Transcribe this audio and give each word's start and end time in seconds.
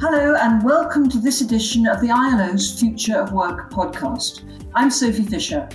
Hello, 0.00 0.36
and 0.36 0.62
welcome 0.62 1.08
to 1.08 1.18
this 1.18 1.40
edition 1.40 1.88
of 1.88 2.00
the 2.00 2.06
ILO's 2.06 2.78
Future 2.78 3.20
of 3.20 3.32
Work 3.32 3.68
podcast. 3.72 4.42
I'm 4.72 4.92
Sophie 4.92 5.24
Fisher. 5.24 5.68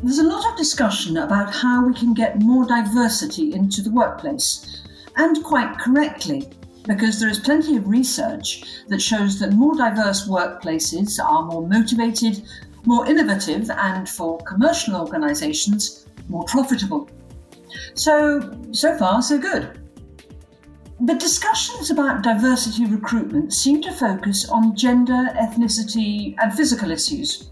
There's 0.00 0.20
a 0.20 0.28
lot 0.28 0.48
of 0.48 0.56
discussion 0.56 1.16
about 1.16 1.52
how 1.52 1.84
we 1.84 1.92
can 1.92 2.14
get 2.14 2.40
more 2.40 2.64
diversity 2.64 3.52
into 3.52 3.82
the 3.82 3.90
workplace, 3.90 4.84
and 5.16 5.42
quite 5.42 5.76
correctly, 5.76 6.48
because 6.84 7.18
there 7.18 7.28
is 7.28 7.40
plenty 7.40 7.76
of 7.76 7.88
research 7.88 8.62
that 8.86 9.02
shows 9.02 9.40
that 9.40 9.54
more 9.54 9.74
diverse 9.74 10.28
workplaces 10.28 11.18
are 11.18 11.46
more 11.46 11.66
motivated, 11.66 12.44
more 12.84 13.08
innovative, 13.08 13.70
and 13.70 14.08
for 14.08 14.38
commercial 14.42 14.94
organisations, 14.94 16.06
more 16.28 16.44
profitable. 16.44 17.10
So, 17.94 18.56
so 18.70 18.96
far, 18.96 19.20
so 19.20 19.36
good. 19.36 19.80
But 21.00 21.18
discussions 21.18 21.90
about 21.90 22.22
diversity 22.22 22.86
recruitment 22.86 23.52
seem 23.52 23.82
to 23.82 23.92
focus 23.92 24.48
on 24.48 24.76
gender, 24.76 25.28
ethnicity, 25.34 26.36
and 26.38 26.54
physical 26.54 26.92
issues. 26.92 27.50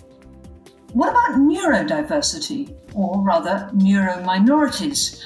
What 0.92 1.10
about 1.10 1.40
neurodiversity, 1.40 2.72
or 2.94 3.20
rather, 3.20 3.68
neurominorities? 3.74 5.20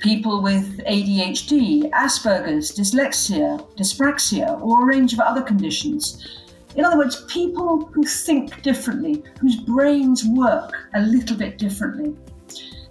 People 0.00 0.42
with 0.42 0.78
ADHD, 0.86 1.90
Asperger's, 1.90 2.72
dyslexia, 2.72 3.60
dyspraxia, 3.76 4.60
or 4.62 4.82
a 4.82 4.86
range 4.86 5.12
of 5.12 5.20
other 5.20 5.42
conditions. 5.42 6.40
In 6.76 6.84
other 6.84 6.96
words, 6.96 7.24
people 7.28 7.86
who 7.92 8.04
think 8.04 8.62
differently, 8.62 9.22
whose 9.40 9.56
brains 9.56 10.24
work 10.24 10.72
a 10.94 11.02
little 11.02 11.36
bit 11.36 11.58
differently. 11.58 12.16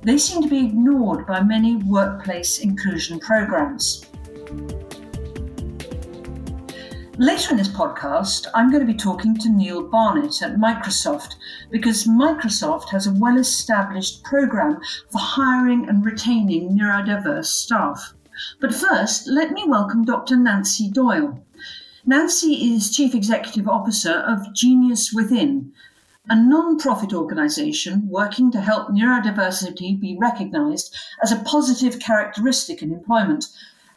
They 0.03 0.17
seem 0.17 0.43
to 0.43 0.49
be 0.49 0.65
ignored 0.65 1.25
by 1.25 1.41
many 1.41 1.77
workplace 1.77 2.59
inclusion 2.59 3.19
programs. 3.19 4.05
Later 7.19 7.51
in 7.51 7.57
this 7.57 7.67
podcast, 7.67 8.47
I'm 8.55 8.71
going 8.71 8.85
to 8.85 8.91
be 8.91 8.97
talking 8.97 9.37
to 9.37 9.49
Neil 9.49 9.87
Barnett 9.87 10.41
at 10.41 10.55
Microsoft 10.55 11.35
because 11.69 12.05
Microsoft 12.05 12.89
has 12.89 13.05
a 13.05 13.13
well 13.13 13.37
established 13.37 14.23
program 14.23 14.81
for 15.11 15.19
hiring 15.19 15.87
and 15.87 16.03
retaining 16.03 16.77
neurodiverse 16.77 17.45
staff. 17.45 18.15
But 18.59 18.73
first, 18.73 19.27
let 19.27 19.51
me 19.51 19.63
welcome 19.67 20.05
Dr. 20.05 20.35
Nancy 20.35 20.89
Doyle. 20.89 21.45
Nancy 22.03 22.73
is 22.73 22.93
Chief 22.93 23.13
Executive 23.13 23.69
Officer 23.69 24.13
of 24.27 24.53
Genius 24.53 25.13
Within, 25.13 25.71
a 26.29 26.35
non 26.35 26.79
profit 26.79 27.13
organisation 27.13 28.09
working 28.09 28.51
to 28.51 28.59
help 28.59 28.87
neurodiversity 28.89 29.99
be 29.99 30.17
recognised 30.19 30.95
as 31.21 31.31
a 31.31 31.43
positive 31.43 31.99
characteristic 31.99 32.81
in 32.81 32.91
employment 32.91 33.45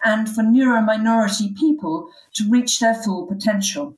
and 0.04 0.28
for 0.28 0.42
neurominority 0.42 1.56
people 1.56 2.10
to 2.34 2.48
reach 2.48 2.78
their 2.78 2.94
full 2.94 3.26
potential. 3.26 3.96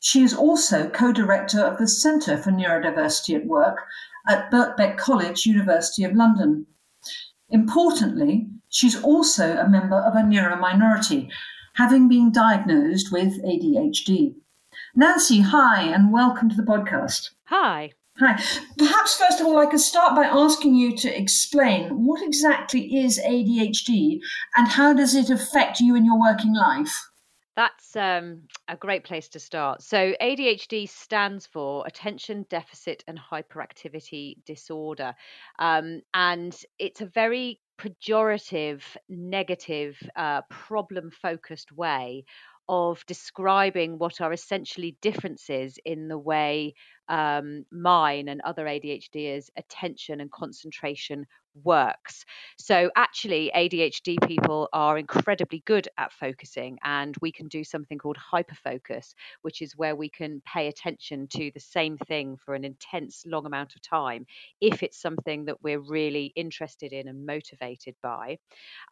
She 0.00 0.22
is 0.22 0.34
also 0.34 0.88
co 0.88 1.12
director 1.12 1.60
of 1.60 1.78
the 1.78 1.86
Centre 1.86 2.38
for 2.38 2.50
Neurodiversity 2.50 3.36
at 3.36 3.46
Work 3.46 3.78
at 4.26 4.50
Birkbeck 4.50 4.96
College, 4.96 5.46
University 5.46 6.04
of 6.04 6.14
London. 6.14 6.66
Importantly, 7.50 8.48
she's 8.68 9.02
also 9.02 9.56
a 9.56 9.68
member 9.68 9.96
of 9.96 10.14
a 10.14 10.18
neurominority, 10.18 11.30
having 11.74 12.08
been 12.08 12.32
diagnosed 12.32 13.12
with 13.12 13.42
ADHD. 13.44 14.34
Nancy, 14.94 15.40
hi, 15.40 15.82
and 15.82 16.12
welcome 16.12 16.48
to 16.48 16.56
the 16.56 16.62
podcast. 16.62 17.30
Hi. 17.44 17.92
Hi. 18.20 18.38
Perhaps 18.76 19.16
first 19.16 19.40
of 19.40 19.46
all, 19.46 19.56
I 19.56 19.64
could 19.64 19.80
start 19.80 20.14
by 20.14 20.24
asking 20.24 20.74
you 20.74 20.94
to 20.98 21.18
explain 21.18 22.04
what 22.04 22.22
exactly 22.22 22.98
is 22.98 23.18
ADHD 23.18 24.20
and 24.56 24.68
how 24.68 24.92
does 24.92 25.14
it 25.14 25.30
affect 25.30 25.80
you 25.80 25.94
in 25.96 26.04
your 26.04 26.20
working 26.20 26.54
life? 26.54 26.92
That's 27.56 27.96
um, 27.96 28.42
a 28.68 28.76
great 28.76 29.04
place 29.04 29.28
to 29.30 29.40
start. 29.40 29.82
So, 29.82 30.14
ADHD 30.20 30.88
stands 30.88 31.46
for 31.46 31.86
Attention 31.86 32.44
Deficit 32.50 33.02
and 33.08 33.18
Hyperactivity 33.18 34.44
Disorder. 34.44 35.14
Um, 35.58 36.02
and 36.12 36.54
it's 36.78 37.00
a 37.00 37.06
very 37.06 37.58
pejorative, 37.78 38.82
negative, 39.08 39.96
uh, 40.14 40.42
problem 40.50 41.10
focused 41.10 41.72
way 41.72 42.24
of 42.70 43.04
describing 43.06 43.98
what 43.98 44.20
are 44.20 44.32
essentially 44.32 44.96
differences 45.02 45.76
in 45.84 46.06
the 46.06 46.16
way 46.16 46.72
um, 47.10 47.66
mine 47.72 48.28
and 48.28 48.40
other 48.42 48.64
ADHDers 48.64 49.50
attention 49.56 50.20
and 50.20 50.30
concentration 50.30 51.26
works. 51.64 52.24
So, 52.58 52.90
actually, 52.96 53.50
ADHD 53.54 54.16
people 54.26 54.68
are 54.72 54.98
incredibly 54.98 55.62
good 55.66 55.88
at 55.98 56.12
focusing, 56.12 56.78
and 56.84 57.14
we 57.20 57.32
can 57.32 57.48
do 57.48 57.64
something 57.64 57.98
called 57.98 58.16
hyperfocus, 58.32 59.14
which 59.42 59.62
is 59.62 59.76
where 59.76 59.96
we 59.96 60.08
can 60.08 60.42
pay 60.46 60.68
attention 60.68 61.28
to 61.28 61.50
the 61.52 61.60
same 61.60 61.98
thing 61.98 62.36
for 62.36 62.54
an 62.54 62.64
intense, 62.64 63.24
long 63.26 63.46
amount 63.46 63.74
of 63.74 63.82
time 63.82 64.26
if 64.60 64.82
it's 64.82 65.00
something 65.00 65.44
that 65.46 65.62
we're 65.62 65.80
really 65.80 66.32
interested 66.36 66.92
in 66.92 67.08
and 67.08 67.26
motivated 67.26 67.94
by. 68.02 68.38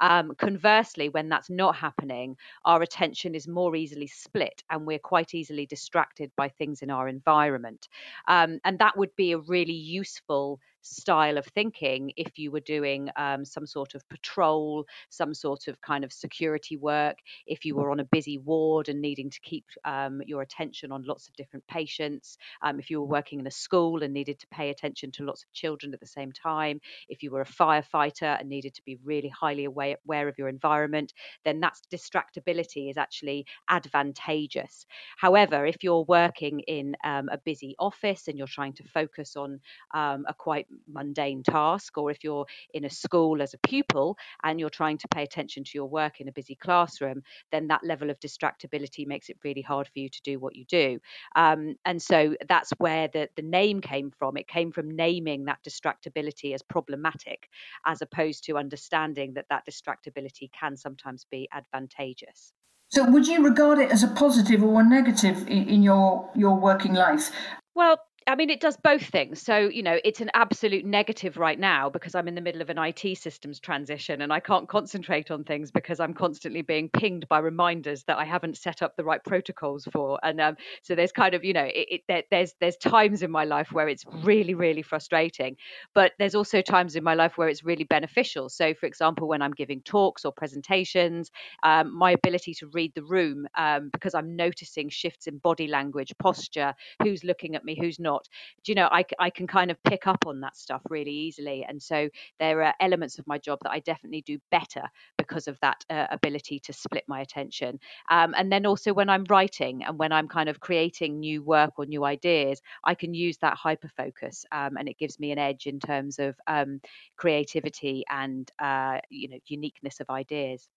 Um, 0.00 0.34
conversely, 0.36 1.08
when 1.08 1.28
that's 1.28 1.50
not 1.50 1.76
happening, 1.76 2.36
our 2.64 2.82
attention 2.82 3.34
is 3.34 3.48
more 3.48 3.74
easily 3.76 4.06
split 4.06 4.62
and 4.70 4.86
we're 4.86 4.98
quite 4.98 5.34
easily 5.34 5.66
distracted 5.66 6.32
by 6.36 6.48
things 6.48 6.82
in 6.82 6.90
our 6.90 7.08
environment. 7.08 7.88
Um, 8.26 8.60
and 8.64 8.78
that 8.78 8.96
would 8.96 9.14
be 9.16 9.32
a 9.32 9.38
really 9.38 9.72
useful 9.74 10.60
style 10.82 11.38
of 11.38 11.46
thinking 11.46 12.12
if 12.16 12.38
you 12.38 12.50
were 12.50 12.60
doing 12.60 13.10
um, 13.16 13.44
some 13.44 13.66
sort 13.66 13.94
of 13.94 14.08
patrol, 14.08 14.84
some 15.10 15.34
sort 15.34 15.68
of 15.68 15.80
kind 15.80 16.04
of 16.04 16.12
security 16.12 16.76
work, 16.76 17.18
if 17.46 17.64
you 17.64 17.76
were 17.76 17.90
on 17.90 18.00
a 18.00 18.04
busy 18.04 18.38
ward 18.38 18.88
and 18.88 19.00
needing 19.00 19.30
to 19.30 19.40
keep 19.40 19.64
um, 19.84 20.20
your 20.26 20.42
attention 20.42 20.92
on 20.92 21.02
lots 21.04 21.28
of 21.28 21.34
different 21.36 21.66
patients, 21.66 22.38
um, 22.62 22.78
if 22.78 22.90
you 22.90 23.00
were 23.00 23.06
working 23.06 23.40
in 23.40 23.46
a 23.46 23.50
school 23.50 24.02
and 24.02 24.12
needed 24.12 24.38
to 24.38 24.46
pay 24.48 24.70
attention 24.70 25.10
to 25.12 25.24
lots 25.24 25.44
of 25.44 25.52
children 25.52 25.92
at 25.94 26.00
the 26.00 26.06
same 26.06 26.32
time, 26.32 26.80
if 27.08 27.22
you 27.22 27.30
were 27.30 27.42
a 27.42 27.46
firefighter 27.46 28.38
and 28.38 28.48
needed 28.48 28.74
to 28.74 28.82
be 28.84 28.96
really 29.04 29.28
highly 29.28 29.64
aware, 29.64 29.96
aware 30.06 30.28
of 30.28 30.38
your 30.38 30.48
environment, 30.48 31.12
then 31.44 31.60
that 31.60 31.74
distractibility 31.92 32.90
is 32.90 32.96
actually 32.96 33.46
advantageous. 33.68 34.86
However, 35.16 35.66
if 35.66 35.82
you're 35.82 36.04
working 36.04 36.60
in 36.60 36.96
um, 37.04 37.28
a 37.30 37.38
busy 37.38 37.74
office 37.78 38.28
and 38.28 38.38
you're 38.38 38.46
trying 38.46 38.74
to 38.74 38.84
focus 38.84 39.36
on 39.36 39.60
um, 39.94 40.24
a 40.28 40.34
quite 40.34 40.66
mundane 40.86 41.42
task, 41.42 41.98
or 41.98 42.10
if 42.10 42.22
you're 42.22 42.46
in 42.74 42.84
a 42.84 42.90
school 42.90 43.42
as 43.42 43.54
a 43.54 43.58
pupil 43.58 44.16
and 44.44 44.60
you're 44.60 44.70
trying 44.70 44.98
to 44.98 45.08
pay 45.08 45.22
attention 45.22 45.64
to 45.64 45.70
your 45.74 45.86
work 45.86 46.20
in 46.20 46.28
a 46.28 46.32
busy 46.32 46.54
classroom, 46.54 47.22
then 47.52 47.68
that 47.68 47.84
level 47.84 48.10
of 48.10 48.20
distractibility 48.20 49.06
makes 49.06 49.28
it 49.28 49.38
really 49.44 49.62
hard 49.62 49.86
for 49.86 49.98
you 49.98 50.08
to 50.08 50.22
do 50.22 50.38
what 50.38 50.56
you 50.56 50.64
do. 50.66 50.98
Um, 51.36 51.76
and 51.84 52.00
so 52.00 52.36
that's 52.48 52.70
where 52.78 53.08
the, 53.08 53.28
the 53.36 53.42
name 53.42 53.80
came 53.80 54.10
from. 54.10 54.36
It 54.36 54.48
came 54.48 54.72
from 54.72 54.90
naming 54.90 55.44
that 55.46 55.58
distractibility 55.66 56.54
as 56.54 56.62
problematic, 56.62 57.48
as 57.86 58.02
opposed 58.02 58.44
to 58.44 58.58
understanding 58.58 59.34
that 59.34 59.46
that 59.50 59.64
distractibility 59.66 60.50
can 60.52 60.76
sometimes 60.76 61.26
be 61.30 61.48
advantageous. 61.52 62.52
So, 62.90 63.04
would 63.10 63.26
you 63.26 63.44
regard 63.44 63.78
it 63.78 63.90
as 63.90 64.02
a 64.02 64.08
positive 64.08 64.62
or 64.62 64.80
a 64.80 64.84
negative 64.84 65.46
in, 65.46 65.68
in 65.68 65.82
your 65.82 66.30
your 66.34 66.56
working 66.56 66.94
life? 66.94 67.30
Well, 67.74 67.98
I 68.28 68.34
mean, 68.34 68.50
it 68.50 68.60
does 68.60 68.76
both 68.76 69.06
things. 69.06 69.40
So, 69.40 69.56
you 69.56 69.82
know, 69.82 69.98
it's 70.04 70.20
an 70.20 70.30
absolute 70.34 70.84
negative 70.84 71.38
right 71.38 71.58
now 71.58 71.88
because 71.88 72.14
I'm 72.14 72.28
in 72.28 72.34
the 72.34 72.42
middle 72.42 72.60
of 72.60 72.68
an 72.68 72.76
IT 72.76 73.16
systems 73.16 73.58
transition 73.58 74.20
and 74.20 74.30
I 74.30 74.38
can't 74.40 74.68
concentrate 74.68 75.30
on 75.30 75.44
things 75.44 75.70
because 75.70 75.98
I'm 75.98 76.12
constantly 76.12 76.60
being 76.60 76.90
pinged 76.90 77.26
by 77.28 77.38
reminders 77.38 78.04
that 78.04 78.18
I 78.18 78.26
haven't 78.26 78.58
set 78.58 78.82
up 78.82 78.96
the 78.96 79.04
right 79.04 79.24
protocols 79.24 79.88
for. 79.90 80.18
And 80.22 80.42
um, 80.42 80.56
so 80.82 80.94
there's 80.94 81.10
kind 81.10 81.34
of, 81.34 81.42
you 81.42 81.54
know, 81.54 81.64
it, 81.64 82.02
it, 82.06 82.26
there's 82.30 82.52
there's 82.60 82.76
times 82.76 83.22
in 83.22 83.30
my 83.30 83.44
life 83.44 83.72
where 83.72 83.88
it's 83.88 84.04
really 84.22 84.54
really 84.54 84.82
frustrating, 84.82 85.56
but 85.94 86.12
there's 86.18 86.34
also 86.34 86.60
times 86.60 86.96
in 86.96 87.04
my 87.04 87.14
life 87.14 87.38
where 87.38 87.48
it's 87.48 87.64
really 87.64 87.84
beneficial. 87.84 88.50
So, 88.50 88.74
for 88.74 88.84
example, 88.86 89.26
when 89.26 89.40
I'm 89.40 89.52
giving 89.52 89.80
talks 89.80 90.26
or 90.26 90.32
presentations, 90.32 91.30
um, 91.62 91.96
my 91.96 92.10
ability 92.12 92.52
to 92.54 92.66
read 92.74 92.92
the 92.94 93.04
room 93.04 93.46
um, 93.56 93.88
because 93.90 94.14
I'm 94.14 94.36
noticing 94.36 94.90
shifts 94.90 95.26
in 95.26 95.38
body 95.38 95.66
language, 95.66 96.12
posture, 96.18 96.74
who's 97.02 97.24
looking 97.24 97.54
at 97.54 97.64
me, 97.64 97.74
who's 97.80 97.98
not 97.98 98.17
not 98.18 98.28
do 98.64 98.72
you 98.72 98.76
know 98.76 98.88
I, 98.90 99.04
I 99.18 99.30
can 99.30 99.46
kind 99.46 99.70
of 99.70 99.82
pick 99.84 100.06
up 100.06 100.26
on 100.26 100.40
that 100.40 100.56
stuff 100.56 100.82
really 100.90 101.10
easily. 101.12 101.64
And 101.68 101.82
so 101.82 102.08
there 102.38 102.62
are 102.62 102.74
elements 102.80 103.18
of 103.18 103.26
my 103.26 103.38
job 103.38 103.58
that 103.62 103.70
i 103.70 103.80
definitely 103.80 104.22
do 104.22 104.38
better 104.50 104.82
because 105.16 105.48
of 105.48 105.58
that 105.60 105.84
uh, 105.90 106.06
ability 106.10 106.60
to 106.60 106.72
split 106.72 107.04
my 107.08 107.20
attention. 107.20 107.78
Um, 108.10 108.34
and 108.36 108.50
then 108.52 108.66
also 108.66 108.92
when 108.92 109.08
i'm 109.08 109.24
writing 109.28 109.84
and 109.84 109.98
when 109.98 110.12
i'm 110.12 110.28
kind 110.28 110.48
of 110.48 110.60
creating 110.60 111.20
new 111.20 111.42
work 111.42 111.72
or 111.78 111.86
new 111.86 112.04
ideas 112.04 112.60
i 112.84 112.94
can 112.94 113.14
use 113.14 113.38
that 113.38 113.56
hyper 113.56 113.88
focus 113.96 114.44
um, 114.52 114.76
and 114.76 114.88
it 114.88 114.98
gives 114.98 115.18
me 115.18 115.32
an 115.32 115.38
edge 115.38 115.66
in 115.66 115.80
terms 115.80 116.18
of 116.18 116.36
um, 116.46 116.80
creativity 117.16 118.04
and 118.10 118.50
uh, 118.58 118.98
you 119.10 119.28
know 119.28 119.38
uniqueness 119.46 120.00
of 120.00 120.10
ideas 120.10 120.68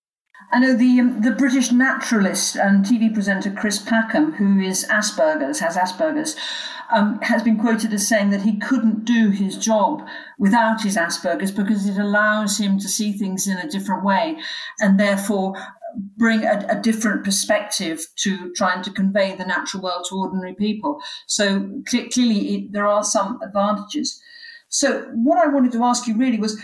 I 0.51 0.59
know 0.59 0.75
the 0.75 0.99
um, 0.99 1.21
the 1.21 1.31
British 1.31 1.71
naturalist 1.71 2.55
and 2.57 2.83
TV 2.83 3.13
presenter 3.13 3.51
Chris 3.51 3.79
Packham, 3.79 4.33
who 4.33 4.59
is 4.59 4.85
Asperger's, 4.89 5.59
has 5.59 5.77
Asperger's, 5.77 6.35
um, 6.91 7.19
has 7.21 7.41
been 7.41 7.57
quoted 7.57 7.93
as 7.93 8.07
saying 8.07 8.31
that 8.31 8.41
he 8.41 8.59
couldn't 8.59 9.05
do 9.05 9.29
his 9.29 9.57
job 9.57 10.05
without 10.37 10.81
his 10.81 10.97
Asperger's 10.97 11.51
because 11.51 11.87
it 11.87 11.97
allows 11.97 12.57
him 12.57 12.77
to 12.79 12.89
see 12.89 13.13
things 13.13 13.47
in 13.47 13.57
a 13.57 13.69
different 13.69 14.03
way, 14.03 14.37
and 14.79 14.99
therefore 14.99 15.55
bring 16.17 16.43
a, 16.43 16.65
a, 16.69 16.81
different 16.81 17.23
perspective 17.23 17.99
to 18.15 18.51
trying 18.53 18.81
to 18.81 18.91
convey 18.91 19.35
the 19.35 19.45
natural 19.45 19.83
world 19.83 20.05
to 20.07 20.15
ordinary 20.15 20.53
people. 20.55 20.99
So 21.27 21.81
clearly, 21.85 22.55
it, 22.55 22.71
there 22.71 22.87
are 22.87 23.03
some 23.03 23.39
advantages. 23.41 24.21
So, 24.69 25.03
what 25.13 25.37
I 25.37 25.47
wanted 25.47 25.73
to 25.73 25.83
ask 25.83 26.07
you 26.07 26.17
really 26.17 26.39
was 26.39 26.59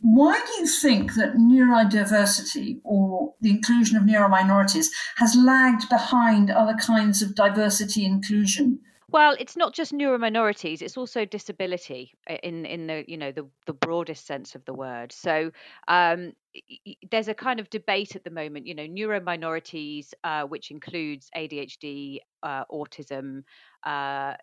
why 0.00 0.38
do 0.38 0.62
you 0.62 0.66
think 0.66 1.14
that 1.14 1.34
neurodiversity 1.34 2.80
or 2.84 3.34
the 3.40 3.50
inclusion 3.50 3.96
of 3.96 4.02
neurominorities 4.04 4.86
has 5.16 5.34
lagged 5.34 5.88
behind 5.88 6.50
other 6.50 6.74
kinds 6.74 7.22
of 7.22 7.34
diversity 7.34 8.04
inclusion? 8.04 8.80
Well, 9.08 9.36
it's 9.38 9.56
not 9.56 9.72
just 9.72 9.92
neurominorities; 9.92 10.82
it's 10.82 10.96
also 10.96 11.24
disability 11.24 12.12
in 12.42 12.66
in 12.66 12.88
the 12.88 13.04
you 13.06 13.16
know 13.16 13.30
the 13.30 13.48
the 13.66 13.72
broadest 13.72 14.26
sense 14.26 14.56
of 14.56 14.64
the 14.64 14.74
word. 14.74 15.12
So 15.12 15.52
um, 15.86 16.32
there's 17.10 17.28
a 17.28 17.34
kind 17.34 17.60
of 17.60 17.70
debate 17.70 18.16
at 18.16 18.24
the 18.24 18.30
moment. 18.30 18.66
You 18.66 18.74
know, 18.74 18.86
neurominorities, 18.86 20.12
uh, 20.24 20.42
which 20.42 20.72
includes 20.72 21.30
ADHD, 21.36 22.18
uh, 22.42 22.64
autism, 22.70 23.44
uh, 23.84 24.34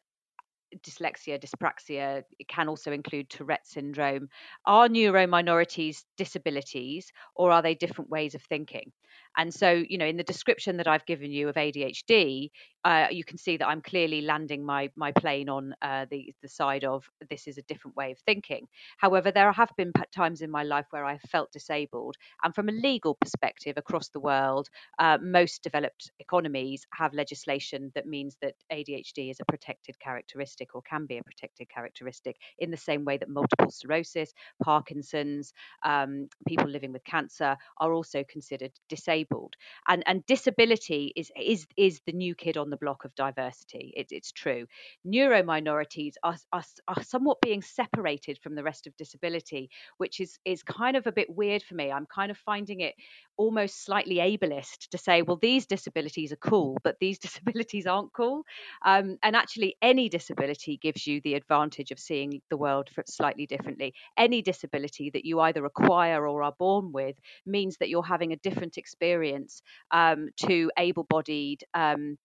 dyslexia, 0.81 1.39
dyspraxia, 1.39 2.23
it 2.39 2.47
can 2.47 2.67
also 2.67 2.91
include 2.91 3.29
Tourette 3.29 3.67
syndrome. 3.67 4.29
Are 4.65 4.87
neurominorities 4.87 6.03
disabilities 6.17 7.11
or 7.35 7.51
are 7.51 7.61
they 7.61 7.75
different 7.75 8.09
ways 8.09 8.35
of 8.35 8.41
thinking? 8.43 8.91
And 9.35 9.53
so, 9.53 9.71
you 9.71 9.97
know, 9.97 10.05
in 10.05 10.17
the 10.17 10.23
description 10.23 10.77
that 10.77 10.87
I've 10.87 11.05
given 11.05 11.31
you 11.31 11.49
of 11.49 11.55
ADHD, 11.55 12.49
uh, 12.85 13.07
you 13.09 13.23
can 13.23 13.37
see 13.37 13.57
that 13.57 13.67
I'm 13.67 13.81
clearly 13.81 14.21
landing 14.21 14.65
my 14.65 14.89
my 14.95 15.11
plane 15.11 15.49
on 15.49 15.73
uh, 15.81 16.05
the 16.11 16.33
the 16.41 16.49
side 16.49 16.83
of 16.83 17.09
this 17.29 17.47
is 17.47 17.57
a 17.57 17.63
different 17.63 17.95
way 17.95 18.11
of 18.11 18.19
thinking. 18.19 18.67
However, 18.97 19.31
there 19.31 19.51
have 19.51 19.71
been 19.77 19.91
times 20.13 20.41
in 20.41 20.51
my 20.51 20.63
life 20.63 20.85
where 20.91 21.05
I 21.05 21.17
felt 21.17 21.51
disabled, 21.51 22.15
and 22.43 22.53
from 22.53 22.69
a 22.69 22.73
legal 22.73 23.15
perspective 23.15 23.75
across 23.77 24.09
the 24.09 24.19
world, 24.19 24.69
uh, 24.99 25.17
most 25.21 25.63
developed 25.63 26.11
economies 26.19 26.85
have 26.93 27.13
legislation 27.13 27.91
that 27.95 28.05
means 28.05 28.37
that 28.41 28.55
ADHD 28.71 29.31
is 29.31 29.39
a 29.39 29.45
protected 29.45 29.99
characteristic 29.99 30.62
or 30.73 30.81
can 30.81 31.05
be 31.05 31.17
a 31.17 31.23
protected 31.23 31.69
characteristic 31.69 32.37
in 32.59 32.71
the 32.71 32.77
same 32.77 33.05
way 33.05 33.17
that 33.17 33.29
multiple 33.29 33.71
sclerosis, 33.71 34.33
Parkinson's, 34.63 35.53
um, 35.83 36.27
people 36.47 36.67
living 36.67 36.91
with 36.93 37.03
cancer 37.03 37.55
are 37.79 37.93
also 37.93 38.23
considered 38.29 38.71
disabled, 38.89 39.55
and 39.87 40.03
and 40.05 40.25
disability 40.25 41.13
is 41.15 41.31
is 41.39 41.65
is 41.77 42.01
the 42.05 42.13
new 42.13 42.35
kid 42.35 42.57
on 42.57 42.69
the 42.69 42.77
block 42.77 43.05
of 43.05 43.15
diversity. 43.15 43.93
It, 43.95 44.07
it's 44.11 44.31
true. 44.31 44.65
Neurominorities 45.05 46.13
are, 46.23 46.35
are, 46.51 46.63
are 46.87 47.03
somewhat 47.03 47.41
being 47.41 47.61
separated 47.61 48.39
from 48.39 48.55
the 48.55 48.63
rest 48.63 48.87
of 48.87 48.95
disability, 48.97 49.69
which 49.97 50.19
is, 50.19 50.37
is 50.45 50.63
kind 50.63 50.95
of 50.95 51.07
a 51.07 51.11
bit 51.11 51.29
weird 51.29 51.63
for 51.63 51.75
me. 51.75 51.91
I'm 51.91 52.05
kind 52.05 52.31
of 52.31 52.37
finding 52.37 52.81
it 52.81 52.95
almost 53.37 53.83
slightly 53.83 54.17
ableist 54.17 54.89
to 54.91 54.97
say, 54.97 55.21
well, 55.21 55.37
these 55.41 55.65
disabilities 55.65 56.31
are 56.31 56.37
cool, 56.37 56.77
but 56.83 56.97
these 56.99 57.19
disabilities 57.27 57.87
aren't 57.87 58.13
cool. 58.13 58.43
Um, 58.85 59.17
and 59.23 59.35
actually, 59.35 59.75
any 59.81 60.09
disability 60.09 60.52
gives 60.81 61.07
you 61.07 61.21
the 61.21 61.35
advantage 61.35 61.91
of 61.91 61.99
seeing 61.99 62.41
the 62.49 62.57
world 62.57 62.89
slightly 63.07 63.45
differently. 63.45 63.93
Any 64.17 64.41
disability 64.41 65.09
that 65.11 65.25
you 65.25 65.39
either 65.39 65.65
acquire 65.65 66.27
or 66.27 66.43
are 66.43 66.53
born 66.57 66.91
with 66.91 67.15
means 67.45 67.77
that 67.77 67.89
you're 67.89 68.03
having 68.03 68.31
a 68.33 68.37
different 68.37 68.77
experience 68.77 69.61
um, 69.91 70.29
to 70.45 70.71
able 70.77 71.03
bodied. 71.03 71.63
Um, 71.73 72.17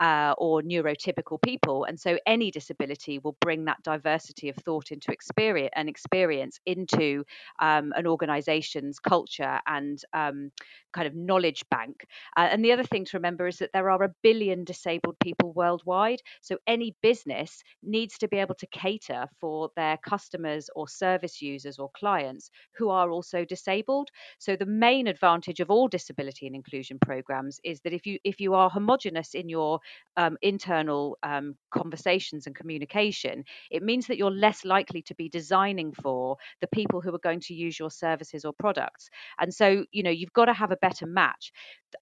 uh, 0.00 0.34
or 0.38 0.62
neurotypical 0.62 1.40
people. 1.42 1.84
And 1.84 1.98
so 1.98 2.18
any 2.26 2.50
disability 2.50 3.18
will 3.18 3.36
bring 3.40 3.64
that 3.64 3.82
diversity 3.82 4.48
of 4.48 4.56
thought 4.56 4.90
into 4.90 5.12
experience 5.12 5.72
and 5.74 5.88
experience 5.88 6.60
into 6.66 7.24
um, 7.60 7.92
an 7.96 8.06
organization's 8.06 8.98
culture 8.98 9.60
and 9.66 10.00
um, 10.12 10.50
kind 10.92 11.06
of 11.06 11.14
knowledge 11.14 11.64
bank. 11.70 12.06
Uh, 12.36 12.48
and 12.50 12.64
the 12.64 12.72
other 12.72 12.84
thing 12.84 13.04
to 13.04 13.16
remember 13.16 13.46
is 13.46 13.58
that 13.58 13.70
there 13.72 13.90
are 13.90 14.02
a 14.02 14.14
billion 14.22 14.64
disabled 14.64 15.16
people 15.20 15.52
worldwide. 15.52 16.20
So 16.40 16.58
any 16.66 16.94
business 17.02 17.62
needs 17.82 18.18
to 18.18 18.28
be 18.28 18.38
able 18.38 18.54
to 18.56 18.66
cater 18.66 19.26
for 19.40 19.70
their 19.76 19.98
customers 19.98 20.68
or 20.74 20.88
service 20.88 21.40
users 21.40 21.78
or 21.78 21.90
clients 21.96 22.50
who 22.76 22.90
are 22.90 23.10
also 23.10 23.44
disabled. 23.44 24.08
So 24.38 24.56
the 24.56 24.66
main 24.66 25.06
advantage 25.06 25.60
of 25.60 25.70
all 25.70 25.88
disability 25.88 26.46
and 26.46 26.56
inclusion 26.56 26.98
programs 27.00 27.60
is 27.64 27.80
that 27.82 27.92
if 27.92 28.06
you 28.06 28.18
if 28.24 28.40
you 28.40 28.54
are 28.54 28.70
homogenous 28.70 29.34
in 29.34 29.48
your 29.48 29.80
um, 30.16 30.36
internal 30.42 31.18
um, 31.22 31.56
conversations 31.70 32.46
and 32.46 32.56
communication, 32.56 33.44
it 33.70 33.82
means 33.82 34.06
that 34.06 34.16
you're 34.16 34.30
less 34.30 34.64
likely 34.64 35.02
to 35.02 35.14
be 35.14 35.28
designing 35.28 35.92
for 35.92 36.36
the 36.60 36.68
people 36.68 37.00
who 37.00 37.14
are 37.14 37.18
going 37.18 37.40
to 37.40 37.54
use 37.54 37.78
your 37.78 37.90
services 37.90 38.44
or 38.44 38.52
products. 38.52 39.10
And 39.38 39.52
so, 39.52 39.84
you 39.92 40.02
know, 40.02 40.10
you've 40.10 40.32
got 40.32 40.46
to 40.46 40.54
have 40.54 40.72
a 40.72 40.76
better 40.76 41.06
match. 41.06 41.52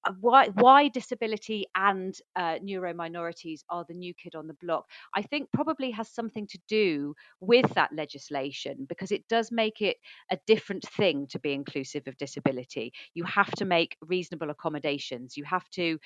Uh, 0.04 0.12
why, 0.20 0.48
why 0.48 0.88
disability 0.88 1.66
and 1.75 2.14
uh, 2.36 2.58
neurominorities 2.64 3.60
are 3.69 3.84
the 3.88 3.94
new 3.94 4.14
kid 4.14 4.34
on 4.34 4.46
the 4.46 4.54
block? 4.54 4.86
I 5.14 5.22
think 5.22 5.48
probably 5.52 5.90
has 5.92 6.08
something 6.08 6.46
to 6.48 6.58
do 6.69 7.14
with 7.40 7.72
that 7.75 7.92
legislation 7.92 8.86
because 8.88 9.10
it 9.10 9.26
does 9.28 9.50
make 9.50 9.81
it 9.81 9.96
a 10.31 10.38
different 10.46 10.84
thing 10.96 11.26
to 11.31 11.38
be 11.38 11.52
inclusive 11.52 12.04
of 12.06 12.16
disability. 12.16 12.92
You 13.14 13.25
have 13.25 13.50
to 13.52 13.64
make 13.64 13.96
reasonable 14.00 14.50
accommodations. 14.50 15.36
You 15.36 15.44
have 15.44 15.69
to, 15.70 15.98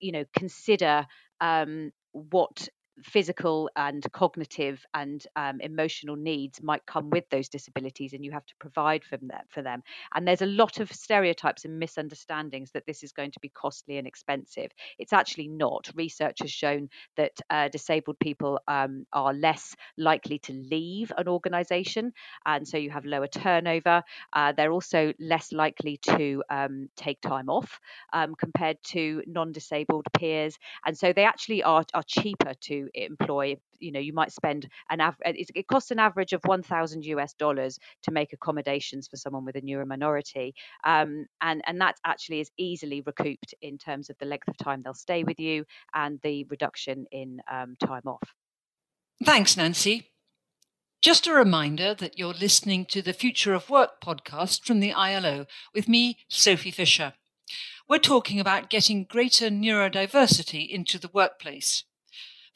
you 0.00 0.12
know, 0.12 0.24
consider 0.36 1.06
um, 1.40 1.92
what 2.12 2.68
physical 3.02 3.70
and 3.76 4.04
cognitive 4.12 4.84
and 4.94 5.26
um, 5.36 5.60
emotional 5.60 6.16
needs 6.16 6.62
might 6.62 6.84
come 6.86 7.10
with 7.10 7.28
those 7.30 7.48
disabilities 7.48 8.12
and 8.12 8.24
you 8.24 8.30
have 8.32 8.46
to 8.46 8.54
provide 8.58 9.04
for 9.04 9.16
them, 9.16 9.30
for 9.48 9.62
them. 9.62 9.82
And 10.14 10.26
there's 10.26 10.42
a 10.42 10.46
lot 10.46 10.80
of 10.80 10.90
stereotypes 10.92 11.64
and 11.64 11.78
misunderstandings 11.78 12.70
that 12.72 12.86
this 12.86 13.02
is 13.02 13.12
going 13.12 13.32
to 13.32 13.40
be 13.40 13.48
costly 13.48 13.98
and 13.98 14.06
expensive. 14.06 14.70
It's 14.98 15.12
actually 15.12 15.48
not. 15.48 15.90
Research 15.94 16.38
has 16.40 16.50
shown 16.50 16.88
that 17.16 17.32
uh, 17.50 17.68
disabled 17.68 18.18
people 18.18 18.60
um, 18.68 19.06
are 19.12 19.34
less 19.34 19.74
likely 19.96 20.38
to 20.40 20.52
leave 20.52 21.12
an 21.16 21.28
organization 21.28 22.12
and 22.44 22.66
so 22.66 22.76
you 22.76 22.90
have 22.90 23.04
lower 23.04 23.26
turnover. 23.26 24.02
Uh, 24.32 24.52
they're 24.52 24.72
also 24.72 25.12
less 25.18 25.52
likely 25.52 25.98
to 25.98 26.42
um, 26.50 26.88
take 26.96 27.20
time 27.20 27.48
off 27.48 27.78
um, 28.12 28.34
compared 28.34 28.82
to 28.84 29.22
non-disabled 29.26 30.06
peers. 30.16 30.56
And 30.84 30.96
so 30.96 31.12
they 31.12 31.24
actually 31.24 31.62
are, 31.62 31.84
are 31.94 32.04
cheaper 32.06 32.52
to 32.62 32.85
employ 32.94 33.56
you 33.78 33.92
know 33.92 34.00
you 34.00 34.12
might 34.12 34.32
spend 34.32 34.68
an 34.90 35.00
average 35.00 35.50
it 35.54 35.66
costs 35.66 35.90
an 35.90 35.98
average 35.98 36.32
of 36.32 36.40
1000 36.44 37.02
us 37.04 37.34
dollars 37.34 37.78
to 38.02 38.10
make 38.10 38.32
accommodations 38.32 39.08
for 39.08 39.16
someone 39.16 39.44
with 39.44 39.56
a 39.56 39.60
neurominority 39.60 40.52
um, 40.84 41.26
and 41.40 41.62
and 41.66 41.80
that 41.80 41.96
actually 42.04 42.40
is 42.40 42.50
easily 42.56 43.02
recouped 43.02 43.54
in 43.62 43.78
terms 43.78 44.10
of 44.10 44.16
the 44.18 44.26
length 44.26 44.48
of 44.48 44.56
time 44.56 44.82
they'll 44.82 44.94
stay 44.94 45.24
with 45.24 45.38
you 45.38 45.64
and 45.94 46.18
the 46.22 46.44
reduction 46.44 47.06
in 47.12 47.40
um, 47.50 47.76
time 47.80 48.02
off 48.06 48.34
thanks 49.24 49.56
nancy 49.56 50.10
just 51.02 51.26
a 51.28 51.32
reminder 51.32 51.94
that 51.94 52.18
you're 52.18 52.34
listening 52.34 52.84
to 52.86 53.00
the 53.00 53.12
Future 53.12 53.54
of 53.54 53.70
Work 53.70 54.00
podcast 54.00 54.64
from 54.64 54.80
the 54.80 54.92
ILO 54.92 55.46
with 55.72 55.88
me, 55.88 56.18
Sophie 56.28 56.72
Fisher. 56.72 57.12
We're 57.88 57.98
talking 57.98 58.40
about 58.40 58.70
getting 58.70 59.04
greater 59.04 59.48
neurodiversity 59.48 60.68
into 60.68 60.98
the 60.98 61.10
workplace. 61.12 61.84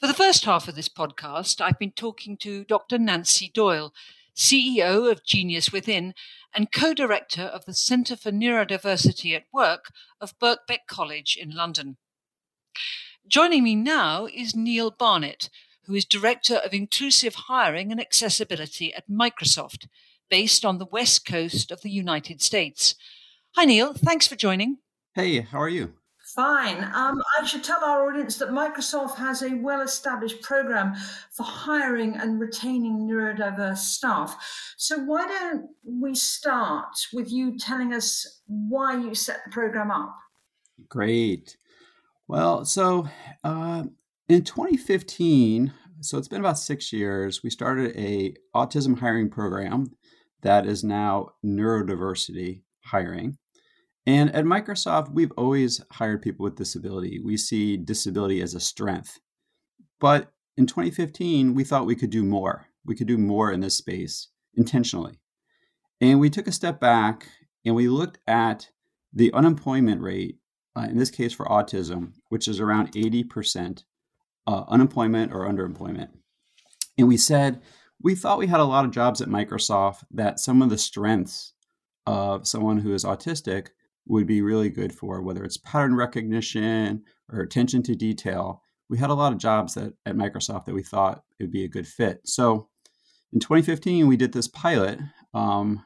For 0.01 0.07
the 0.07 0.13
first 0.15 0.45
half 0.45 0.67
of 0.67 0.73
this 0.73 0.89
podcast, 0.89 1.61
I've 1.61 1.77
been 1.77 1.91
talking 1.91 2.35
to 2.37 2.63
Dr. 2.63 2.97
Nancy 2.97 3.51
Doyle, 3.53 3.93
CEO 4.35 5.11
of 5.11 5.23
Genius 5.23 5.71
Within 5.71 6.15
and 6.55 6.71
co 6.71 6.95
director 6.95 7.43
of 7.43 7.65
the 7.65 7.75
Centre 7.75 8.15
for 8.15 8.31
Neurodiversity 8.31 9.35
at 9.35 9.43
Work 9.53 9.91
of 10.19 10.39
Birkbeck 10.39 10.87
College 10.87 11.37
in 11.39 11.51
London. 11.51 11.97
Joining 13.27 13.63
me 13.63 13.75
now 13.75 14.25
is 14.25 14.55
Neil 14.55 14.89
Barnett, 14.89 15.51
who 15.85 15.93
is 15.93 16.03
Director 16.03 16.55
of 16.55 16.73
Inclusive 16.73 17.35
Hiring 17.35 17.91
and 17.91 18.01
Accessibility 18.01 18.91
at 18.95 19.07
Microsoft, 19.07 19.85
based 20.31 20.65
on 20.65 20.79
the 20.79 20.87
west 20.87 21.27
coast 21.27 21.69
of 21.69 21.83
the 21.83 21.91
United 21.91 22.41
States. 22.41 22.95
Hi, 23.55 23.65
Neil. 23.65 23.93
Thanks 23.93 24.25
for 24.25 24.35
joining. 24.35 24.79
Hey, 25.13 25.41
how 25.41 25.61
are 25.61 25.69
you? 25.69 25.93
Fine. 26.35 26.83
Um, 26.93 27.21
I 27.39 27.45
should 27.45 27.63
tell 27.63 27.83
our 27.83 28.07
audience 28.07 28.37
that 28.37 28.49
Microsoft 28.49 29.15
has 29.15 29.41
a 29.41 29.55
well 29.55 29.81
established 29.81 30.41
program 30.41 30.95
for 31.31 31.43
hiring 31.43 32.15
and 32.15 32.39
retaining 32.39 32.99
neurodiverse 32.99 33.79
staff. 33.79 34.37
So, 34.77 34.99
why 34.99 35.27
don't 35.27 35.69
we 35.83 36.15
start 36.15 36.95
with 37.11 37.31
you 37.31 37.57
telling 37.57 37.93
us 37.93 38.41
why 38.47 38.97
you 38.97 39.13
set 39.13 39.41
the 39.43 39.51
program 39.51 39.91
up? 39.91 40.15
Great. 40.87 41.57
Well, 42.27 42.63
so 42.63 43.09
uh, 43.43 43.83
in 44.29 44.43
2015, 44.43 45.73
so 45.99 46.17
it's 46.17 46.29
been 46.29 46.39
about 46.39 46.57
six 46.57 46.93
years, 46.93 47.43
we 47.43 47.49
started 47.49 47.93
a 47.97 48.35
autism 48.55 48.99
hiring 48.99 49.29
program 49.29 49.91
that 50.41 50.65
is 50.65 50.81
now 50.81 51.31
neurodiversity 51.45 52.61
hiring. 52.85 53.37
And 54.05 54.33
at 54.33 54.45
Microsoft, 54.45 55.11
we've 55.11 55.31
always 55.37 55.81
hired 55.91 56.21
people 56.21 56.43
with 56.43 56.55
disability. 56.55 57.19
We 57.23 57.37
see 57.37 57.77
disability 57.77 58.41
as 58.41 58.55
a 58.55 58.59
strength. 58.59 59.19
But 59.99 60.31
in 60.57 60.65
2015, 60.65 61.53
we 61.53 61.63
thought 61.63 61.85
we 61.85 61.95
could 61.95 62.09
do 62.09 62.23
more. 62.23 62.67
We 62.83 62.95
could 62.95 63.07
do 63.07 63.17
more 63.17 63.51
in 63.51 63.59
this 63.59 63.77
space 63.77 64.29
intentionally. 64.55 65.19
And 65.99 66.19
we 66.19 66.31
took 66.31 66.47
a 66.47 66.51
step 66.51 66.79
back 66.79 67.27
and 67.63 67.75
we 67.75 67.87
looked 67.87 68.17
at 68.27 68.69
the 69.13 69.31
unemployment 69.33 70.01
rate 70.01 70.37
uh, 70.75 70.87
in 70.89 70.97
this 70.97 71.11
case 71.11 71.33
for 71.33 71.45
autism, 71.45 72.13
which 72.29 72.47
is 72.47 72.59
around 72.59 72.91
80% 72.93 73.83
uh, 74.47 74.63
unemployment 74.67 75.31
or 75.31 75.47
underemployment. 75.47 76.09
And 76.97 77.07
we 77.07 77.17
said, 77.17 77.61
we 78.01 78.15
thought 78.15 78.39
we 78.39 78.47
had 78.47 78.59
a 78.59 78.65
lot 78.65 78.85
of 78.85 78.91
jobs 78.91 79.21
at 79.21 79.27
Microsoft 79.27 80.03
that 80.11 80.39
some 80.39 80.61
of 80.61 80.69
the 80.69 80.77
strengths 80.77 81.53
of 82.07 82.47
someone 82.47 82.79
who 82.79 82.93
is 82.93 83.05
autistic 83.05 83.67
would 84.07 84.27
be 84.27 84.41
really 84.41 84.69
good 84.69 84.93
for, 84.93 85.21
whether 85.21 85.43
it's 85.43 85.57
pattern 85.57 85.95
recognition 85.95 87.03
or 87.31 87.41
attention 87.41 87.83
to 87.83 87.95
detail. 87.95 88.61
We 88.89 88.97
had 88.97 89.09
a 89.09 89.15
lot 89.15 89.31
of 89.31 89.39
jobs 89.39 89.75
that, 89.75 89.93
at 90.05 90.15
Microsoft 90.15 90.65
that 90.65 90.75
we 90.75 90.83
thought 90.83 91.23
it 91.39 91.43
would 91.43 91.51
be 91.51 91.63
a 91.63 91.69
good 91.69 91.87
fit. 91.87 92.21
So 92.25 92.67
in 93.33 93.39
2015, 93.39 94.07
we 94.07 94.17
did 94.17 94.33
this 94.33 94.47
pilot, 94.47 94.99
um, 95.33 95.83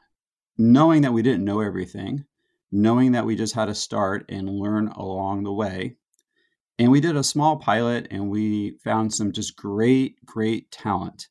knowing 0.58 1.02
that 1.02 1.12
we 1.12 1.22
didn't 1.22 1.44
know 1.44 1.60
everything, 1.60 2.24
knowing 2.72 3.12
that 3.12 3.26
we 3.26 3.36
just 3.36 3.54
had 3.54 3.66
to 3.66 3.74
start 3.74 4.24
and 4.28 4.48
learn 4.48 4.88
along 4.88 5.44
the 5.44 5.52
way. 5.52 5.96
And 6.78 6.90
we 6.90 7.00
did 7.00 7.16
a 7.16 7.22
small 7.22 7.56
pilot 7.56 8.08
and 8.10 8.28
we 8.28 8.78
found 8.84 9.14
some 9.14 9.32
just 9.32 9.56
great, 9.56 10.16
great 10.24 10.70
talent. 10.70 11.28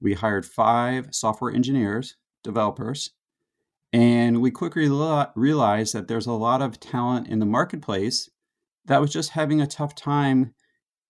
We 0.00 0.14
hired 0.14 0.44
five 0.44 1.08
software 1.12 1.52
engineers, 1.52 2.16
developers, 2.44 3.10
and 3.94 4.42
we 4.42 4.50
quickly 4.50 4.88
realized 5.36 5.94
that 5.94 6.08
there's 6.08 6.26
a 6.26 6.32
lot 6.32 6.60
of 6.60 6.80
talent 6.80 7.28
in 7.28 7.38
the 7.38 7.46
marketplace 7.46 8.28
that 8.86 9.00
was 9.00 9.12
just 9.12 9.30
having 9.30 9.60
a 9.60 9.68
tough 9.68 9.94
time 9.94 10.52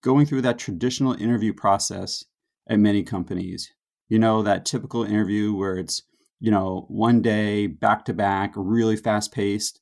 going 0.03 0.27
through 0.27 0.43
that 0.43 0.59
traditional 0.59 1.13
interview 1.13 1.51
process 1.51 2.23
at 2.69 2.77
many 2.77 3.01
companies. 3.01 3.71
You 4.07 4.19
know, 4.19 4.43
that 4.43 4.65
typical 4.65 5.03
interview 5.03 5.55
where 5.55 5.77
it's, 5.77 6.03
you 6.39 6.51
know, 6.51 6.85
one 6.87 7.23
day, 7.23 7.65
back 7.65 8.05
to 8.05 8.13
back, 8.13 8.53
really 8.55 8.97
fast 8.97 9.33
paced. 9.33 9.81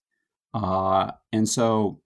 Uh, 0.54 1.12
and 1.34 1.50
so 1.50 2.00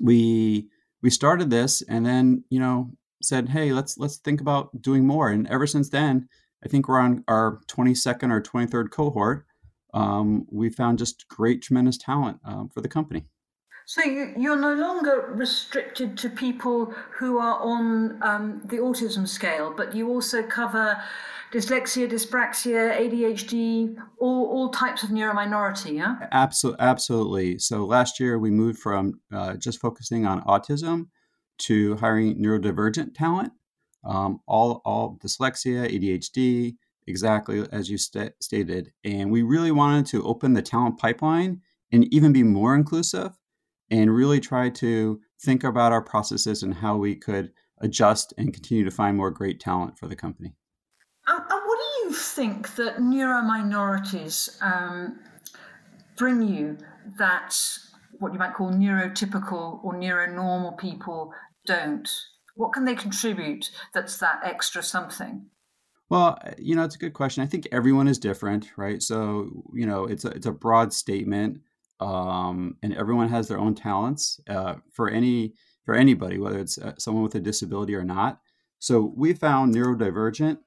we 0.00 0.68
we 1.02 1.10
started 1.10 1.50
this 1.50 1.82
and 1.88 2.06
then 2.06 2.44
you 2.48 2.60
know 2.60 2.90
said 3.20 3.48
hey 3.48 3.72
let's 3.72 3.98
let's 3.98 4.18
think 4.18 4.40
about 4.40 4.80
doing 4.80 5.06
more 5.06 5.28
and 5.28 5.46
ever 5.48 5.66
since 5.66 5.90
then 5.90 6.26
i 6.64 6.68
think 6.68 6.88
we're 6.88 6.98
on 6.98 7.22
our 7.28 7.60
22nd 7.68 8.32
or 8.32 8.40
23rd 8.40 8.90
cohort 8.90 9.44
um, 9.94 10.46
we 10.50 10.70
found 10.70 10.98
just 10.98 11.26
great 11.28 11.62
tremendous 11.62 11.96
talent 11.96 12.38
um, 12.44 12.68
for 12.68 12.80
the 12.80 12.88
company 12.88 13.24
so 13.84 14.02
you, 14.02 14.52
are 14.52 14.56
no 14.56 14.74
longer 14.74 15.32
restricted 15.34 16.16
to 16.18 16.30
people 16.30 16.94
who 17.18 17.38
are 17.38 17.58
on 17.60 18.22
um, 18.22 18.62
the 18.64 18.76
autism 18.76 19.26
scale 19.26 19.72
but 19.76 19.94
you 19.94 20.08
also 20.08 20.42
cover 20.42 21.02
dyslexia, 21.52 22.10
dyspraxia, 22.10 22.96
ADHD, 22.98 23.96
all, 24.18 24.46
all 24.46 24.70
types 24.70 25.02
of 25.02 25.10
neurominority, 25.10 25.96
yeah? 25.98 26.16
Absolutely. 26.32 26.82
Absolutely. 26.82 27.58
So 27.58 27.84
last 27.84 28.18
year 28.18 28.38
we 28.38 28.50
moved 28.50 28.78
from 28.78 29.20
uh, 29.32 29.54
just 29.54 29.78
focusing 29.78 30.26
on 30.26 30.42
autism 30.44 31.08
to 31.58 31.96
hiring 31.96 32.42
neurodivergent 32.42 33.14
talent, 33.14 33.52
um, 34.04 34.40
all, 34.48 34.80
all 34.84 35.18
dyslexia, 35.22 35.92
ADHD, 35.92 36.76
exactly 37.06 37.66
as 37.72 37.90
you 37.90 37.98
st- 37.98 38.34
stated. 38.40 38.92
And 39.04 39.30
we 39.30 39.42
really 39.42 39.72
wanted 39.72 40.06
to 40.06 40.24
open 40.24 40.52
the 40.52 40.62
talent 40.62 40.98
pipeline 40.98 41.60
and 41.90 42.12
even 42.12 42.32
be 42.32 42.42
more 42.42 42.74
inclusive 42.74 43.32
and 43.90 44.14
really 44.14 44.40
try 44.40 44.70
to 44.70 45.20
think 45.42 45.64
about 45.64 45.92
our 45.92 46.02
processes 46.02 46.62
and 46.62 46.74
how 46.74 46.96
we 46.96 47.14
could 47.14 47.52
adjust 47.80 48.32
and 48.38 48.54
continue 48.54 48.84
to 48.84 48.90
find 48.90 49.16
more 49.16 49.30
great 49.30 49.60
talent 49.60 49.98
for 49.98 50.06
the 50.06 50.16
company. 50.16 50.54
And, 51.26 51.38
and 51.38 51.60
what 51.66 51.78
do 51.78 52.08
you 52.08 52.14
think 52.14 52.74
that 52.76 52.96
neurominorities 52.98 54.60
um, 54.62 55.20
bring 56.16 56.42
you 56.42 56.78
that 57.18 57.56
what 58.18 58.32
you 58.32 58.38
might 58.38 58.54
call 58.54 58.70
neurotypical 58.70 59.84
or 59.84 59.94
neuronormal 59.94 60.78
people 60.78 61.32
don't? 61.66 62.08
What 62.54 62.72
can 62.72 62.84
they 62.84 62.94
contribute 62.94 63.70
that's 63.92 64.18
that 64.18 64.40
extra 64.44 64.82
something? 64.82 65.46
Well, 66.12 66.38
you 66.58 66.76
know, 66.76 66.84
it's 66.84 66.94
a 66.96 66.98
good 66.98 67.14
question. 67.14 67.42
I 67.42 67.46
think 67.46 67.68
everyone 67.72 68.08
is 68.08 68.18
different, 68.18 68.70
right? 68.76 69.02
So, 69.02 69.50
you 69.74 69.86
know, 69.86 70.04
it's 70.06 70.24
a 70.24 70.28
it's 70.28 70.46
a 70.46 70.52
broad 70.52 70.92
statement, 70.92 71.60
um, 72.00 72.76
and 72.82 72.94
everyone 72.94 73.28
has 73.30 73.48
their 73.48 73.58
own 73.58 73.74
talents 73.74 74.40
uh, 74.48 74.76
for 74.92 75.08
any 75.10 75.54
for 75.84 75.94
anybody, 75.94 76.38
whether 76.38 76.58
it's 76.58 76.78
uh, 76.78 76.94
someone 76.98 77.22
with 77.24 77.34
a 77.36 77.40
disability 77.40 77.94
or 77.94 78.04
not. 78.04 78.40
So, 78.78 79.12
we 79.16 79.32
found 79.34 79.74
neurodivergent 79.74 80.58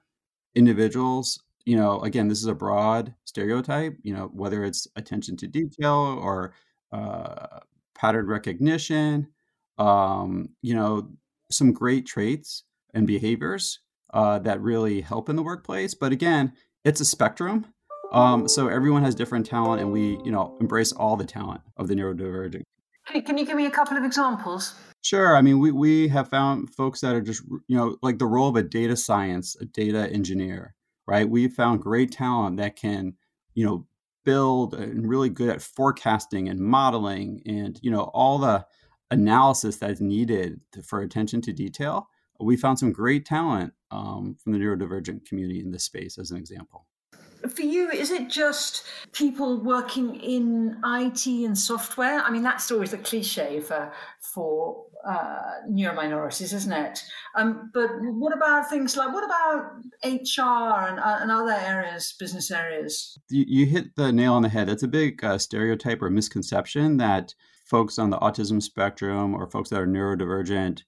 individuals 0.55 1.39
you 1.65 1.75
know 1.77 2.01
again 2.01 2.27
this 2.27 2.39
is 2.39 2.47
a 2.47 2.55
broad 2.55 3.13
stereotype 3.25 3.97
you 4.03 4.13
know 4.13 4.31
whether 4.33 4.63
it's 4.65 4.87
attention 4.97 5.37
to 5.37 5.47
detail 5.47 6.19
or 6.21 6.53
uh, 6.93 7.59
pattern 7.95 8.27
recognition 8.27 9.27
um, 9.79 10.49
you 10.63 10.75
know 10.75 11.09
some 11.51 11.73
great 11.73 12.05
traits 12.05 12.63
and 12.95 13.07
behaviors 13.07 13.79
uh, 14.15 14.39
that 14.39 14.59
really 14.61 15.01
help 15.01 15.29
in 15.29 15.35
the 15.35 15.43
workplace 15.43 15.93
but 15.93 16.11
again 16.11 16.51
it's 16.83 17.01
a 17.01 17.05
spectrum 17.05 17.65
um, 18.11 18.47
so 18.47 18.67
everyone 18.67 19.03
has 19.03 19.13
different 19.13 19.45
talent 19.45 19.81
and 19.81 19.91
we 19.91 20.17
you 20.23 20.31
know 20.31 20.57
embrace 20.59 20.91
all 20.91 21.15
the 21.15 21.25
talent 21.25 21.61
of 21.77 21.87
the 21.87 21.93
neurodivergent 21.95 22.63
can 23.25 23.37
you 23.37 23.45
give 23.45 23.55
me 23.55 23.67
a 23.67 23.71
couple 23.71 23.95
of 23.95 24.03
examples 24.03 24.73
Sure. 25.05 25.37
I 25.37 25.43
mean, 25.43 25.59
we, 25.59 25.71
we 25.71 26.07
have 26.07 26.29
found 26.29 26.73
folks 26.73 27.01
that 27.01 27.13
are 27.13 27.21
just, 27.21 27.43
you 27.67 27.77
know, 27.77 27.95
like 28.01 28.17
the 28.17 28.25
role 28.25 28.49
of 28.49 28.55
a 28.55 28.63
data 28.63 28.97
science, 28.97 29.55
a 29.61 29.65
data 29.65 30.11
engineer, 30.11 30.73
right? 31.05 31.29
We've 31.29 31.53
found 31.53 31.83
great 31.83 32.11
talent 32.11 32.57
that 32.57 32.75
can, 32.75 33.13
you 33.53 33.63
know, 33.67 33.85
build 34.23 34.73
and 34.73 35.07
really 35.07 35.29
good 35.29 35.49
at 35.49 35.61
forecasting 35.61 36.49
and 36.49 36.59
modeling 36.59 37.43
and, 37.45 37.79
you 37.83 37.91
know, 37.91 38.09
all 38.15 38.39
the 38.39 38.65
analysis 39.11 39.77
that's 39.77 40.01
needed 40.01 40.59
to, 40.71 40.81
for 40.81 41.01
attention 41.01 41.39
to 41.41 41.53
detail. 41.53 42.07
We 42.39 42.57
found 42.57 42.79
some 42.79 42.91
great 42.91 43.25
talent 43.25 43.73
um, 43.91 44.35
from 44.43 44.51
the 44.53 44.59
neurodivergent 44.59 45.25
community 45.25 45.59
in 45.59 45.71
this 45.71 45.83
space, 45.83 46.17
as 46.17 46.31
an 46.31 46.37
example 46.37 46.85
for 47.49 47.61
you, 47.61 47.89
is 47.89 48.11
it 48.11 48.29
just 48.29 48.83
people 49.11 49.61
working 49.61 50.15
in 50.15 50.77
IT 50.83 51.27
and 51.27 51.57
software? 51.57 52.19
I 52.21 52.31
mean, 52.31 52.43
that's 52.43 52.71
always 52.71 52.93
a 52.93 52.97
cliche 52.97 53.59
for 53.59 53.91
for 54.19 54.85
uh, 55.07 55.61
neurominorities, 55.69 56.53
isn't 56.53 56.73
it? 56.73 57.03
Um, 57.35 57.69
but 57.73 57.89
what 57.99 58.35
about 58.35 58.69
things 58.69 58.97
like 58.97 59.13
what 59.13 59.23
about 59.23 59.83
HR 60.03 60.89
and, 60.89 60.99
uh, 60.99 61.19
and 61.21 61.31
other 61.31 61.53
areas, 61.53 62.15
business 62.19 62.49
areas? 62.49 63.17
You, 63.29 63.45
you, 63.47 63.65
hit 63.67 63.95
the 63.95 64.11
nail 64.11 64.33
on 64.33 64.41
the 64.41 64.49
head. 64.49 64.67
It's 64.67 64.83
a 64.83 64.87
big 64.87 65.23
uh, 65.23 65.37
stereotype 65.37 66.01
or 66.01 66.09
misconception 66.09 66.97
that 66.97 67.35
folks 67.65 67.99
on 67.99 68.09
the 68.09 68.17
autism 68.17 68.61
spectrum 68.61 69.35
or 69.35 69.47
folks 69.47 69.69
that 69.69 69.79
are 69.79 69.87
neurodivergent, 69.87 70.81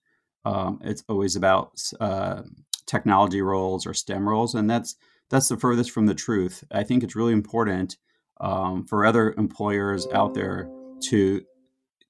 um, 0.48 0.80
it's 0.82 1.04
always 1.10 1.36
about 1.36 1.82
uh, 2.00 2.44
technology 2.86 3.42
roles 3.42 3.86
or 3.86 3.94
STEM 3.94 4.28
roles, 4.28 4.56
and 4.56 4.70
that's 4.70 4.96
that's 5.30 5.50
the 5.50 5.58
furthest 5.58 5.92
from 5.92 6.06
the 6.06 6.16
truth. 6.16 6.64
I 6.72 6.84
think 6.84 7.04
it's 7.04 7.18
really 7.18 7.34
important 7.34 7.98
um, 8.40 8.86
for 8.86 9.06
other 9.06 9.34
employers 9.38 10.08
out 10.14 10.34
there 10.34 10.70
to 11.10 11.42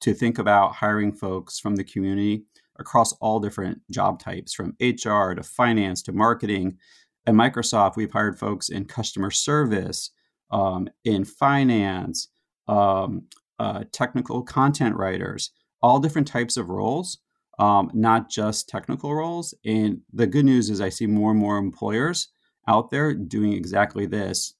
to 0.01 0.13
think 0.13 0.37
about 0.37 0.75
hiring 0.75 1.11
folks 1.11 1.59
from 1.59 1.75
the 1.77 1.83
community 1.83 2.43
across 2.77 3.11
all 3.13 3.39
different 3.39 3.81
job 3.89 4.19
types, 4.19 4.53
from 4.53 4.75
HR 4.79 5.33
to 5.33 5.41
finance 5.41 6.03
to 6.03 6.11
marketing. 6.11 6.77
At 7.25 7.33
Microsoft, 7.33 7.95
we've 7.95 8.11
hired 8.11 8.37
folks 8.37 8.69
in 8.69 8.85
customer 8.85 9.31
service, 9.31 10.11
um, 10.51 10.87
in 11.03 11.25
finance, 11.25 12.27
um, 12.67 13.23
uh, 13.57 13.85
technical 13.91 14.43
content 14.43 14.95
writers, 14.95 15.49
all 15.81 15.97
different 15.97 16.27
types 16.27 16.55
of 16.55 16.69
roles, 16.69 17.17
um, 17.59 17.89
not 17.93 18.29
just 18.29 18.69
technical 18.69 19.13
roles. 19.13 19.53
And 19.65 20.01
the 20.13 20.27
good 20.27 20.45
news 20.45 20.69
is, 20.69 20.81
I 20.81 20.89
see 20.89 21.07
more 21.07 21.31
and 21.31 21.39
more 21.39 21.57
employers 21.57 22.29
out 22.67 22.91
there 22.91 23.13
doing 23.13 23.53
exactly 23.53 24.05
this, 24.05 24.53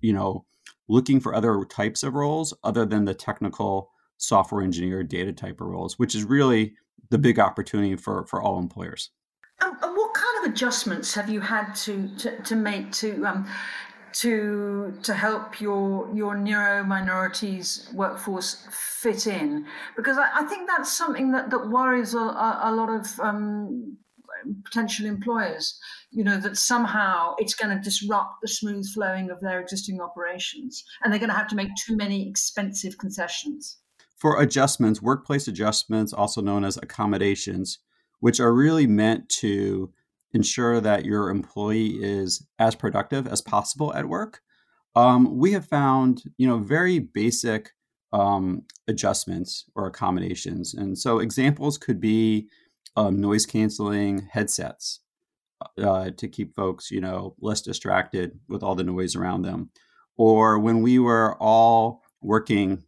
you 0.00 0.12
know, 0.12 0.44
looking 0.88 1.20
for 1.20 1.34
other 1.34 1.64
types 1.64 2.02
of 2.02 2.14
roles 2.14 2.54
other 2.62 2.84
than 2.84 3.04
the 3.04 3.14
technical 3.14 3.90
software 4.18 4.62
engineer 4.62 5.02
data 5.02 5.32
type 5.32 5.60
of 5.60 5.66
roles, 5.66 5.98
which 5.98 6.14
is 6.14 6.24
really 6.24 6.74
the 7.10 7.18
big 7.18 7.38
opportunity 7.38 7.96
for, 7.96 8.24
for 8.26 8.40
all 8.40 8.58
employers. 8.58 9.10
And, 9.60 9.74
what 9.80 10.14
kind 10.14 10.44
of 10.46 10.52
adjustments 10.52 11.14
have 11.14 11.28
you 11.30 11.40
had 11.40 11.72
to, 11.74 12.08
to, 12.18 12.42
to 12.42 12.54
make 12.54 12.92
to 12.92 13.24
um, 13.24 13.48
to 14.20 14.96
to 15.02 15.12
help 15.14 15.60
your 15.60 16.08
your 16.14 16.36
neuro 16.36 16.84
minorities 16.84 17.88
workforce 17.92 18.66
fit 18.70 19.26
in? 19.26 19.66
Because 19.96 20.16
I, 20.18 20.28
I 20.34 20.42
think 20.44 20.68
that's 20.68 20.92
something 20.92 21.32
that, 21.32 21.50
that 21.50 21.68
worries 21.68 22.14
a, 22.14 22.18
a, 22.18 22.72
lot 22.72 22.88
of 22.88 23.20
um, 23.20 23.96
potential 24.64 25.06
employers, 25.06 25.78
you 26.10 26.24
know, 26.24 26.38
that 26.38 26.56
somehow 26.56 27.34
it's 27.38 27.54
going 27.54 27.76
to 27.76 27.82
disrupt 27.82 28.40
the 28.42 28.48
smooth 28.48 28.88
flowing 28.92 29.30
of 29.30 29.40
their 29.40 29.60
existing 29.60 30.00
operations 30.00 30.84
and 31.02 31.12
they're 31.12 31.20
going 31.20 31.30
to 31.30 31.36
have 31.36 31.48
to 31.48 31.56
make 31.56 31.70
too 31.86 31.96
many 31.96 32.28
expensive 32.28 32.98
concessions. 32.98 33.78
For 34.16 34.40
adjustments, 34.40 35.02
workplace 35.02 35.46
adjustments, 35.46 36.12
also 36.12 36.40
known 36.40 36.64
as 36.64 36.78
accommodations, 36.78 37.80
which 38.20 38.40
are 38.40 38.54
really 38.54 38.86
meant 38.86 39.28
to 39.28 39.92
ensure 40.36 40.80
that 40.80 41.06
your 41.06 41.30
employee 41.30 41.96
is 42.00 42.46
as 42.58 42.74
productive 42.74 43.26
as 43.26 43.40
possible 43.40 43.92
at 43.94 44.06
work. 44.06 44.40
Um, 44.94 45.38
we 45.38 45.52
have 45.52 45.66
found, 45.66 46.22
you 46.36 46.46
know, 46.46 46.58
very 46.58 46.98
basic 46.98 47.70
um, 48.12 48.62
adjustments 48.86 49.64
or 49.74 49.86
accommodations. 49.86 50.74
And 50.74 50.96
so 50.96 51.18
examples 51.18 51.78
could 51.78 52.00
be 52.00 52.48
um, 52.96 53.20
noise 53.20 53.46
canceling 53.46 54.28
headsets 54.30 55.00
uh, 55.82 56.10
to 56.16 56.28
keep 56.28 56.54
folks, 56.54 56.90
you 56.90 57.00
know, 57.00 57.34
less 57.40 57.62
distracted 57.62 58.38
with 58.48 58.62
all 58.62 58.74
the 58.74 58.84
noise 58.84 59.16
around 59.16 59.42
them. 59.42 59.70
Or 60.16 60.58
when 60.58 60.82
we 60.82 60.98
were 60.98 61.36
all 61.40 62.02
working 62.20 62.84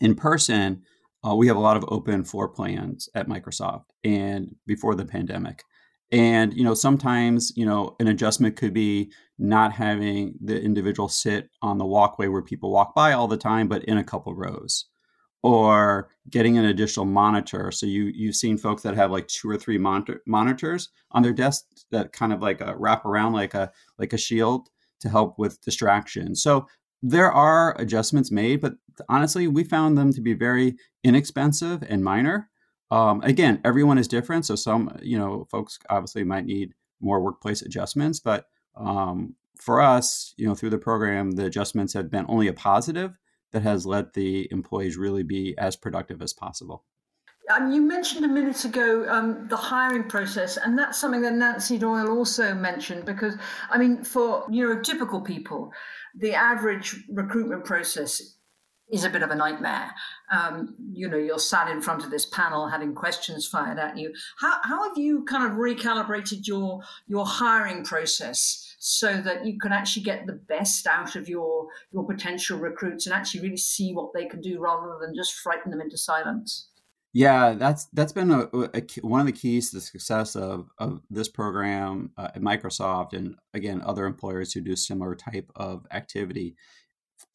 in 0.00 0.14
person, 0.14 0.82
uh, 1.26 1.34
we 1.34 1.46
have 1.48 1.56
a 1.56 1.66
lot 1.68 1.76
of 1.76 1.84
open 1.88 2.24
floor 2.24 2.48
plans 2.48 3.08
at 3.14 3.28
Microsoft 3.28 3.84
and 4.02 4.56
before 4.66 4.94
the 4.94 5.04
pandemic. 5.04 5.62
And, 6.12 6.52
you 6.54 6.64
know, 6.64 6.74
sometimes, 6.74 7.52
you 7.56 7.64
know, 7.64 7.94
an 8.00 8.08
adjustment 8.08 8.56
could 8.56 8.74
be 8.74 9.12
not 9.38 9.72
having 9.72 10.34
the 10.42 10.60
individual 10.60 11.08
sit 11.08 11.50
on 11.62 11.78
the 11.78 11.86
walkway 11.86 12.26
where 12.26 12.42
people 12.42 12.72
walk 12.72 12.94
by 12.94 13.12
all 13.12 13.28
the 13.28 13.36
time, 13.36 13.68
but 13.68 13.84
in 13.84 13.96
a 13.96 14.04
couple 14.04 14.34
rows 14.34 14.86
or 15.42 16.10
getting 16.28 16.58
an 16.58 16.66
additional 16.66 17.06
monitor. 17.06 17.70
So 17.70 17.86
you 17.86 18.10
you've 18.14 18.36
seen 18.36 18.58
folks 18.58 18.82
that 18.82 18.96
have 18.96 19.10
like 19.10 19.26
two 19.28 19.48
or 19.48 19.56
three 19.56 19.78
monitor, 19.78 20.20
monitors 20.26 20.90
on 21.12 21.22
their 21.22 21.32
desk 21.32 21.64
that 21.90 22.12
kind 22.12 22.32
of 22.32 22.42
like 22.42 22.60
a 22.60 22.76
wrap 22.76 23.04
around 23.04 23.32
like 23.32 23.54
a 23.54 23.70
like 23.98 24.12
a 24.12 24.18
shield 24.18 24.68
to 25.00 25.08
help 25.08 25.38
with 25.38 25.60
distraction. 25.62 26.34
So 26.34 26.66
there 27.02 27.32
are 27.32 27.74
adjustments 27.80 28.30
made, 28.30 28.60
but 28.60 28.74
honestly, 29.08 29.46
we 29.48 29.64
found 29.64 29.96
them 29.96 30.12
to 30.12 30.20
be 30.20 30.34
very 30.34 30.76
inexpensive 31.02 31.82
and 31.88 32.04
minor. 32.04 32.50
Um, 32.90 33.22
again, 33.22 33.60
everyone 33.64 33.98
is 33.98 34.08
different, 34.08 34.46
so 34.46 34.54
some 34.56 34.98
you 35.02 35.18
know 35.18 35.46
folks 35.50 35.78
obviously 35.88 36.24
might 36.24 36.44
need 36.44 36.74
more 37.00 37.20
workplace 37.20 37.62
adjustments, 37.62 38.20
but 38.20 38.46
um, 38.76 39.34
for 39.56 39.80
us, 39.80 40.34
you 40.36 40.46
know, 40.46 40.54
through 40.54 40.70
the 40.70 40.78
program, 40.78 41.32
the 41.32 41.46
adjustments 41.46 41.92
have 41.92 42.10
been 42.10 42.26
only 42.28 42.48
a 42.48 42.52
positive 42.52 43.18
that 43.52 43.62
has 43.62 43.86
let 43.86 44.14
the 44.14 44.48
employees 44.50 44.96
really 44.96 45.22
be 45.22 45.54
as 45.58 45.76
productive 45.76 46.22
as 46.22 46.32
possible. 46.32 46.84
Um, 47.50 47.72
you 47.72 47.82
mentioned 47.82 48.24
a 48.24 48.28
minute 48.28 48.64
ago 48.64 49.06
um, 49.08 49.48
the 49.48 49.56
hiring 49.56 50.04
process, 50.04 50.56
and 50.56 50.78
that's 50.78 50.98
something 50.98 51.22
that 51.22 51.34
Nancy 51.34 51.78
Doyle 51.78 52.08
also 52.08 52.54
mentioned 52.54 53.04
because, 53.04 53.34
I 53.70 53.76
mean, 53.76 54.04
for 54.04 54.46
neurotypical 54.46 55.24
people, 55.24 55.72
the 56.14 56.32
average 56.32 57.04
recruitment 57.08 57.64
process 57.64 58.36
is 58.92 59.04
a 59.04 59.10
bit 59.10 59.22
of 59.22 59.30
a 59.30 59.34
nightmare. 59.34 59.90
Um, 60.30 60.74
you 60.92 61.08
know, 61.08 61.16
you're 61.16 61.38
sat 61.38 61.70
in 61.70 61.80
front 61.80 62.04
of 62.04 62.10
this 62.10 62.26
panel 62.26 62.68
having 62.68 62.94
questions 62.94 63.46
fired 63.46 63.78
at 63.78 63.96
you. 63.96 64.12
How, 64.38 64.58
how 64.62 64.88
have 64.88 64.98
you 64.98 65.24
kind 65.24 65.50
of 65.50 65.58
recalibrated 65.58 66.46
your 66.46 66.80
your 67.06 67.26
hiring 67.26 67.84
process 67.84 68.74
so 68.78 69.20
that 69.20 69.44
you 69.44 69.58
can 69.58 69.72
actually 69.72 70.02
get 70.02 70.26
the 70.26 70.32
best 70.32 70.86
out 70.86 71.16
of 71.16 71.28
your 71.28 71.68
your 71.92 72.06
potential 72.06 72.58
recruits 72.58 73.06
and 73.06 73.14
actually 73.14 73.42
really 73.42 73.56
see 73.56 73.92
what 73.92 74.12
they 74.12 74.26
can 74.26 74.40
do 74.40 74.58
rather 74.58 74.98
than 75.00 75.14
just 75.14 75.34
frighten 75.34 75.70
them 75.70 75.80
into 75.80 75.96
silence? 75.96 76.68
Yeah, 77.12 77.54
that's 77.54 77.86
that's 77.86 78.12
been 78.12 78.30
a, 78.30 78.48
a, 78.52 78.82
one 79.02 79.20
of 79.20 79.26
the 79.26 79.32
keys 79.32 79.70
to 79.70 79.76
the 79.76 79.80
success 79.80 80.36
of 80.36 80.68
of 80.78 81.00
this 81.10 81.28
program 81.28 82.12
uh, 82.16 82.28
at 82.36 82.40
Microsoft, 82.40 83.14
and 83.14 83.34
again, 83.52 83.82
other 83.84 84.06
employers 84.06 84.52
who 84.52 84.60
do 84.60 84.76
similar 84.76 85.16
type 85.16 85.50
of 85.56 85.86
activity 85.90 86.54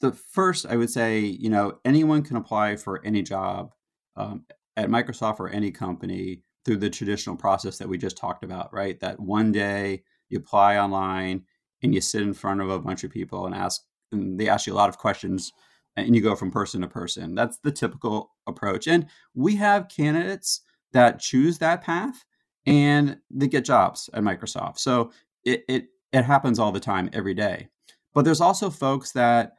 the 0.02 0.12
first, 0.12 0.66
I 0.66 0.76
would 0.76 0.90
say, 0.90 1.20
you 1.20 1.50
know, 1.50 1.80
anyone 1.86 2.22
can 2.24 2.38
apply 2.38 2.76
for 2.76 3.04
any 3.06 3.22
job 3.22 3.74
um, 4.16 4.46
at 4.78 4.90
Microsoft 4.90 5.40
or 5.40 5.50
any 5.50 5.72
company 5.72 6.42
through 6.66 6.78
the 6.78 6.90
traditional 6.90 7.36
process 7.36 7.78
that 7.78 7.88
we 7.88 7.98
just 7.98 8.18
talked 8.18 8.44
about, 8.44 8.74
right? 8.74 9.00
That 9.00 9.20
one 9.20 9.52
day 9.52 10.04
you 10.30 10.40
apply 10.40 10.78
online 10.78 11.44
and 11.84 11.94
you 11.94 12.02
sit 12.02 12.24
in 12.24 12.34
front 12.34 12.62
of 12.62 12.70
a 12.70 12.80
bunch 12.80 13.04
of 13.04 13.12
people 13.12 13.46
and 13.46 13.56
ask, 13.56 13.82
and 14.12 14.40
they 14.40 14.50
ask 14.50 14.68
you 14.68 14.74
a 14.74 14.76
lot 14.76 14.90
of 14.90 14.98
questions 14.98 15.52
and 15.96 16.16
you 16.16 16.22
go 16.22 16.36
from 16.36 16.52
person 16.52 16.82
to 16.82 16.88
person. 16.88 17.36
That's 17.36 17.58
the 17.60 17.72
typical 17.72 18.32
approach. 18.48 18.88
And 18.88 19.06
we 19.34 19.56
have 19.56 19.88
candidates 19.88 20.62
that 20.92 21.20
choose 21.20 21.58
that 21.60 21.82
path 21.82 22.24
and 22.66 23.18
they 23.30 23.48
get 23.48 23.66
jobs 23.66 24.10
at 24.14 24.24
Microsoft. 24.24 24.80
So 24.80 25.12
it, 25.44 25.64
it, 25.70 25.88
it 26.12 26.24
happens 26.24 26.60
all 26.60 26.72
the 26.72 26.80
time, 26.80 27.10
every 27.14 27.34
day. 27.34 27.68
But 28.14 28.26
there's 28.26 28.42
also 28.42 28.70
folks 28.70 29.12
that 29.12 29.54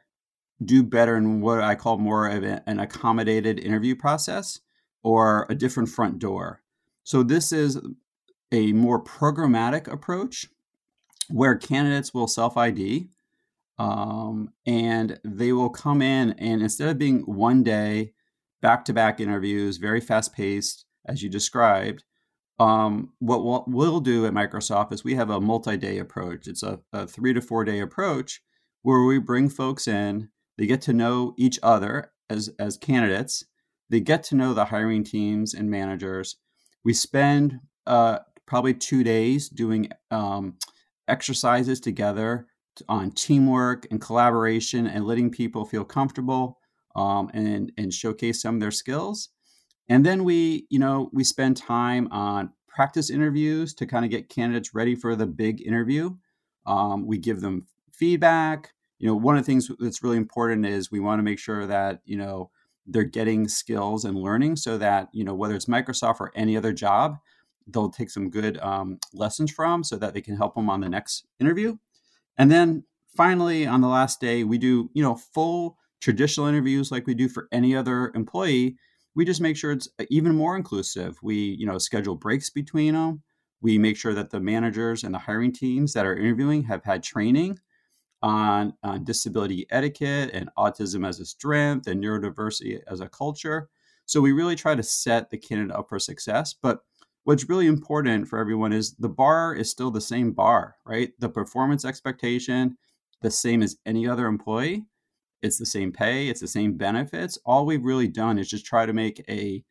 do 0.63 0.83
better 0.83 1.17
in 1.17 1.41
what 1.41 1.61
I 1.61 1.75
call 1.75 1.97
more 1.97 2.27
of 2.27 2.43
an 2.43 2.79
accommodated 2.79 3.59
interview 3.59 3.95
process 3.95 4.59
or 5.03 5.45
a 5.49 5.55
different 5.55 5.89
front 5.89 6.19
door. 6.19 6.61
So, 7.03 7.23
this 7.23 7.51
is 7.51 7.79
a 8.51 8.73
more 8.73 9.03
programmatic 9.03 9.91
approach 9.91 10.47
where 11.29 11.55
candidates 11.55 12.13
will 12.13 12.27
self 12.27 12.57
ID 12.57 13.09
um, 13.77 14.51
and 14.65 15.19
they 15.23 15.53
will 15.53 15.69
come 15.69 16.01
in 16.01 16.31
and 16.33 16.61
instead 16.61 16.89
of 16.89 16.97
being 16.97 17.21
one 17.21 17.63
day 17.63 18.13
back 18.61 18.85
to 18.85 18.93
back 18.93 19.19
interviews, 19.19 19.77
very 19.77 20.01
fast 20.01 20.33
paced, 20.33 20.85
as 21.05 21.21
you 21.21 21.29
described, 21.29 22.03
um, 22.59 23.13
what 23.19 23.67
we'll 23.67 23.99
do 23.99 24.25
at 24.25 24.33
Microsoft 24.33 24.91
is 24.91 25.03
we 25.03 25.15
have 25.15 25.29
a 25.29 25.39
multi 25.39 25.77
day 25.77 25.99
approach. 25.99 26.47
It's 26.47 26.63
a, 26.63 26.79
a 26.91 27.07
three 27.07 27.33
to 27.33 27.41
four 27.41 27.63
day 27.63 27.79
approach 27.79 28.41
where 28.81 29.03
we 29.03 29.19
bring 29.19 29.49
folks 29.49 29.87
in 29.87 30.29
they 30.57 30.65
get 30.65 30.81
to 30.83 30.93
know 30.93 31.33
each 31.37 31.59
other 31.63 32.11
as, 32.29 32.49
as 32.59 32.77
candidates. 32.77 33.45
They 33.89 33.99
get 33.99 34.23
to 34.25 34.35
know 34.35 34.53
the 34.53 34.65
hiring 34.65 35.03
teams 35.03 35.53
and 35.53 35.69
managers. 35.69 36.37
We 36.83 36.93
spend 36.93 37.59
uh, 37.85 38.19
probably 38.45 38.73
two 38.73 39.03
days 39.03 39.49
doing 39.49 39.89
um, 40.11 40.55
exercises 41.07 41.79
together 41.79 42.47
on 42.89 43.11
teamwork 43.11 43.87
and 43.91 44.01
collaboration 44.01 44.87
and 44.87 45.05
letting 45.05 45.31
people 45.31 45.65
feel 45.65 45.83
comfortable 45.83 46.59
um, 46.95 47.29
and, 47.33 47.71
and 47.77 47.93
showcase 47.93 48.41
some 48.41 48.55
of 48.55 48.61
their 48.61 48.71
skills. 48.71 49.29
And 49.89 50.05
then 50.05 50.23
we, 50.23 50.67
you 50.69 50.79
know, 50.79 51.09
we 51.13 51.23
spend 51.23 51.57
time 51.57 52.07
on 52.11 52.51
practice 52.67 53.09
interviews 53.09 53.73
to 53.75 53.85
kind 53.85 54.05
of 54.05 54.11
get 54.11 54.29
candidates 54.29 54.75
ready 54.75 54.95
for 54.95 55.15
the 55.15 55.25
big 55.25 55.65
interview. 55.65 56.11
Um, 56.65 57.07
we 57.07 57.17
give 57.17 57.41
them 57.41 57.65
feedback 57.91 58.73
you 58.99 59.07
know, 59.07 59.15
one 59.15 59.37
of 59.37 59.43
the 59.43 59.45
things 59.45 59.69
that's 59.79 60.03
really 60.03 60.17
important 60.17 60.65
is 60.65 60.91
we 60.91 60.99
want 60.99 61.19
to 61.19 61.23
make 61.23 61.39
sure 61.39 61.67
that, 61.67 62.01
you 62.05 62.17
know, 62.17 62.49
they're 62.85 63.03
getting 63.03 63.47
skills 63.47 64.05
and 64.05 64.17
learning 64.17 64.55
so 64.55 64.77
that, 64.77 65.09
you 65.11 65.23
know, 65.23 65.35
whether 65.35 65.55
it's 65.55 65.65
Microsoft 65.65 66.19
or 66.19 66.31
any 66.35 66.57
other 66.57 66.73
job, 66.73 67.17
they'll 67.67 67.89
take 67.89 68.09
some 68.09 68.29
good 68.29 68.57
um, 68.59 68.97
lessons 69.13 69.51
from 69.51 69.83
so 69.83 69.97
that 69.97 70.13
they 70.13 70.21
can 70.21 70.37
help 70.37 70.55
them 70.55 70.69
on 70.69 70.79
the 70.79 70.89
next 70.89 71.25
interview. 71.39 71.77
And 72.37 72.49
then 72.49 72.85
finally, 73.15 73.67
on 73.67 73.81
the 73.81 73.87
last 73.87 74.21
day, 74.21 74.43
we 74.43 74.57
do, 74.57 74.89
you 74.93 75.03
know, 75.03 75.15
full 75.15 75.77
traditional 75.99 76.47
interviews 76.47 76.91
like 76.91 77.07
we 77.07 77.13
do 77.13 77.27
for 77.27 77.47
any 77.51 77.75
other 77.75 78.11
employee. 78.15 78.77
We 79.15 79.25
just 79.25 79.41
make 79.41 79.57
sure 79.57 79.71
it's 79.71 79.89
uh, 79.99 80.05
even 80.09 80.35
more 80.35 80.55
inclusive. 80.55 81.17
We, 81.21 81.35
you 81.59 81.65
know, 81.65 81.77
schedule 81.77 82.15
breaks 82.15 82.49
between 82.49 82.93
them. 82.93 83.23
We 83.61 83.77
make 83.77 83.97
sure 83.97 84.13
that 84.13 84.29
the 84.29 84.39
managers 84.39 85.03
and 85.03 85.13
the 85.13 85.19
hiring 85.19 85.51
teams 85.51 85.93
that 85.93 86.05
are 86.05 86.15
interviewing 86.15 86.63
have 86.65 86.83
had 86.83 87.03
training 87.03 87.59
on, 88.21 88.73
on 88.83 89.03
disability 89.03 89.65
etiquette 89.69 90.31
and 90.33 90.49
autism 90.57 91.07
as 91.07 91.19
a 91.19 91.25
strength 91.25 91.87
and 91.87 92.03
neurodiversity 92.03 92.79
as 92.87 93.01
a 93.01 93.09
culture. 93.09 93.69
So 94.05 94.21
we 94.21 94.31
really 94.31 94.55
try 94.55 94.75
to 94.75 94.83
set 94.83 95.29
the 95.29 95.37
candidate 95.37 95.75
up 95.75 95.89
for 95.89 95.99
success. 95.99 96.53
But 96.53 96.79
what's 97.25 97.49
really 97.49 97.67
important 97.67 98.27
for 98.27 98.39
everyone 98.39 98.73
is 98.73 98.95
the 98.95 99.09
bar 99.09 99.53
is 99.53 99.69
still 99.69 99.91
the 99.91 100.01
same 100.01 100.31
bar, 100.31 100.75
right? 100.85 101.11
The 101.19 101.29
performance 101.29 101.85
expectation, 101.85 102.77
the 103.21 103.31
same 103.31 103.61
as 103.61 103.77
any 103.85 104.07
other 104.07 104.27
employee. 104.27 104.85
It's 105.41 105.57
the 105.57 105.65
same 105.65 105.91
pay, 105.91 106.29
it's 106.29 106.41
the 106.41 106.47
same 106.47 106.77
benefits. 106.77 107.37
All 107.45 107.65
we've 107.65 107.83
really 107.83 108.07
done 108.07 108.39
is 108.39 108.49
just 108.49 108.65
try 108.65 108.85
to 108.85 108.93
make 108.93 109.23
a 109.29 109.63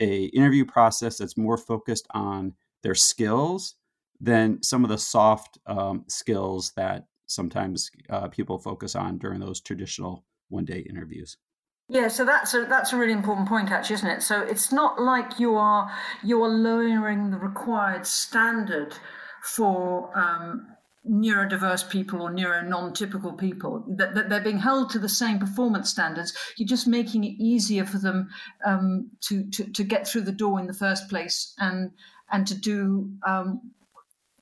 a 0.00 0.26
interview 0.26 0.64
process 0.64 1.18
that's 1.18 1.36
more 1.36 1.56
focused 1.56 2.06
on 2.10 2.52
their 2.82 2.94
skills 2.94 3.74
than 4.20 4.62
some 4.62 4.84
of 4.84 4.90
the 4.90 4.98
soft 4.98 5.58
um, 5.66 6.04
skills 6.08 6.72
that 6.76 7.06
sometimes 7.28 7.90
uh, 8.10 8.26
people 8.28 8.58
focus 8.58 8.96
on 8.96 9.18
during 9.18 9.38
those 9.38 9.60
traditional 9.60 10.24
one 10.48 10.64
day 10.64 10.80
interviews. 10.80 11.36
Yeah, 11.90 12.08
so 12.08 12.24
that's 12.24 12.52
a 12.52 12.64
that's 12.64 12.92
a 12.92 12.96
really 12.98 13.12
important 13.12 13.48
point, 13.48 13.70
actually, 13.70 13.94
isn't 13.94 14.10
it? 14.10 14.22
So 14.22 14.42
it's 14.42 14.72
not 14.72 15.00
like 15.00 15.38
you 15.38 15.54
are 15.56 15.90
you 16.22 16.42
are 16.42 16.48
lowering 16.48 17.30
the 17.30 17.38
required 17.38 18.06
standard 18.06 18.94
for 19.42 20.10
um, 20.18 20.66
neurodiverse 21.08 21.88
people 21.88 22.20
or 22.20 22.30
neuro 22.30 22.60
non-typical 22.60 23.32
people 23.32 23.84
that, 23.88 24.14
that, 24.14 24.28
they're 24.28 24.42
being 24.42 24.58
held 24.58 24.90
to 24.90 24.98
the 24.98 25.08
same 25.08 25.38
performance 25.38 25.88
standards 25.88 26.34
you're 26.56 26.66
just 26.66 26.86
making 26.86 27.24
it 27.24 27.34
easier 27.38 27.86
for 27.86 27.98
them 27.98 28.28
um, 28.66 29.08
to, 29.20 29.48
to 29.50 29.64
to 29.72 29.84
get 29.84 30.06
through 30.06 30.20
the 30.20 30.32
door 30.32 30.60
in 30.60 30.66
the 30.66 30.74
first 30.74 31.08
place 31.08 31.54
and 31.58 31.90
and 32.30 32.46
to 32.46 32.54
do 32.54 33.10
um, 33.26 33.60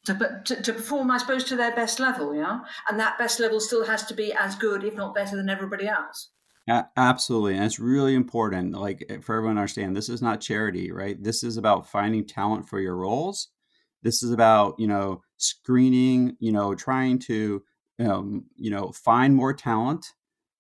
to, 0.06 0.40
to, 0.44 0.62
to, 0.62 0.72
perform, 0.72 1.10
I 1.10 1.18
suppose, 1.18 1.44
to 1.44 1.56
their 1.56 1.74
best 1.74 2.00
level, 2.00 2.34
yeah? 2.34 2.60
And 2.88 2.98
that 2.98 3.18
best 3.18 3.40
level 3.40 3.60
still 3.60 3.84
has 3.84 4.04
to 4.06 4.14
be 4.14 4.32
as 4.32 4.54
good, 4.54 4.84
if 4.84 4.94
not 4.94 5.14
better, 5.14 5.36
than 5.36 5.50
everybody 5.50 5.86
else. 5.86 6.30
absolutely. 6.96 7.54
And 7.54 7.64
it's 7.64 7.78
really 7.78 8.14
important, 8.14 8.72
like 8.72 9.04
eh, 9.08 9.18
for 9.20 9.36
everyone 9.36 9.56
to 9.56 9.60
understand, 9.60 9.96
this 9.96 10.08
is 10.08 10.22
not 10.22 10.40
charity, 10.40 10.90
right? 10.90 11.22
This 11.22 11.42
is 11.42 11.56
about 11.56 11.88
finding 11.88 12.26
talent 12.26 12.68
for 12.68 12.80
your 12.80 12.96
roles. 12.96 13.48
This 14.02 14.22
is 14.22 14.32
about, 14.32 14.74
you 14.78 14.86
know, 14.86 15.22
screening, 15.36 16.36
you 16.40 16.52
know, 16.52 16.74
trying 16.74 17.18
to, 17.20 17.62
um, 17.98 18.44
you 18.56 18.70
know, 18.70 18.92
find 18.92 19.34
more 19.34 19.52
talent 19.52 20.06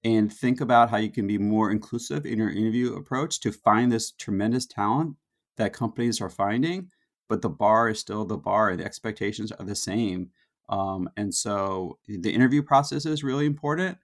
and 0.04 0.32
think 0.32 0.60
about 0.60 0.90
how 0.90 0.96
you 0.96 1.10
can 1.10 1.26
be 1.26 1.38
more 1.38 1.70
inclusive 1.70 2.26
in 2.26 2.38
your 2.38 2.50
interview 2.50 2.94
approach 2.94 3.40
to 3.40 3.52
find 3.52 3.90
this 3.90 4.12
tremendous 4.12 4.66
talent 4.66 5.16
that 5.56 5.72
companies 5.72 6.20
are 6.20 6.30
finding, 6.30 6.88
but 7.28 7.42
the 7.42 7.48
bar 7.48 7.88
is 7.88 7.98
still 7.98 8.24
the 8.24 8.36
bar 8.36 8.76
the 8.76 8.84
expectations 8.84 9.52
are 9.52 9.64
the 9.64 9.74
same. 9.74 10.30
Um, 10.68 11.08
and 11.16 11.34
so 11.34 11.98
the 12.08 12.34
interview 12.34 12.62
process 12.62 13.06
is 13.06 13.22
really 13.22 13.46
important. 13.46 13.98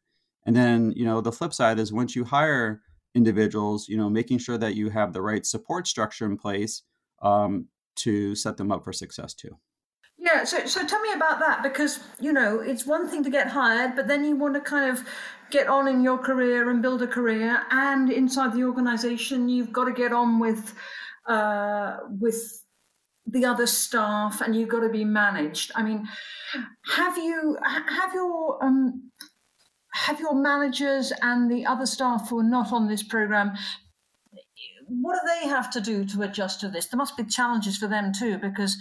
And 0.46 0.56
then, 0.56 0.92
you 0.96 1.04
know, 1.04 1.20
the 1.20 1.32
flip 1.32 1.52
side 1.52 1.78
is 1.78 1.92
once 1.92 2.16
you 2.16 2.24
hire 2.24 2.82
individuals, 3.14 3.88
you 3.88 3.96
know, 3.96 4.10
making 4.10 4.38
sure 4.38 4.58
that 4.58 4.74
you 4.74 4.90
have 4.90 5.12
the 5.12 5.22
right 5.22 5.44
support 5.44 5.86
structure 5.86 6.26
in 6.26 6.36
place 6.36 6.82
um, 7.20 7.66
to 7.96 8.34
set 8.34 8.56
them 8.56 8.72
up 8.72 8.84
for 8.84 8.92
success 8.92 9.34
too. 9.34 9.56
Yeah, 10.18 10.44
so 10.44 10.66
so 10.66 10.86
tell 10.86 11.00
me 11.00 11.12
about 11.12 11.40
that 11.40 11.64
because 11.64 11.98
you 12.20 12.32
know 12.32 12.60
it's 12.60 12.86
one 12.86 13.08
thing 13.08 13.24
to 13.24 13.30
get 13.30 13.48
hired, 13.48 13.96
but 13.96 14.06
then 14.06 14.22
you 14.24 14.36
want 14.36 14.54
to 14.54 14.60
kind 14.60 14.88
of 14.88 15.04
get 15.50 15.66
on 15.66 15.88
in 15.88 16.00
your 16.00 16.16
career 16.16 16.70
and 16.70 16.80
build 16.80 17.02
a 17.02 17.08
career, 17.08 17.64
and 17.70 18.08
inside 18.08 18.52
the 18.52 18.62
organisation 18.62 19.48
you've 19.48 19.72
got 19.72 19.86
to 19.86 19.92
get 19.92 20.12
on 20.12 20.38
with 20.38 20.74
uh, 21.26 21.96
with 22.20 22.61
the 23.26 23.44
other 23.44 23.66
staff, 23.66 24.40
and 24.40 24.54
you've 24.54 24.68
got 24.68 24.80
to 24.80 24.88
be 24.88 25.04
managed. 25.04 25.72
I 25.74 25.82
mean, 25.82 26.08
have 26.94 27.16
you 27.16 27.56
have 27.62 28.14
your 28.14 28.62
um, 28.64 29.10
have 29.94 30.20
your 30.20 30.34
managers 30.34 31.12
and 31.22 31.50
the 31.50 31.66
other 31.66 31.86
staff 31.86 32.28
who 32.30 32.38
are 32.38 32.44
not 32.44 32.72
on 32.72 32.88
this 32.88 33.02
program 33.02 33.54
what 35.00 35.14
do 35.14 35.28
they 35.40 35.48
have 35.48 35.70
to 35.70 35.80
do 35.80 36.04
to 36.04 36.22
adjust 36.22 36.60
to 36.60 36.68
this? 36.68 36.86
There 36.86 36.98
must 36.98 37.16
be 37.16 37.24
challenges 37.24 37.78
for 37.78 37.86
them 37.86 38.12
too, 38.12 38.38
because 38.38 38.76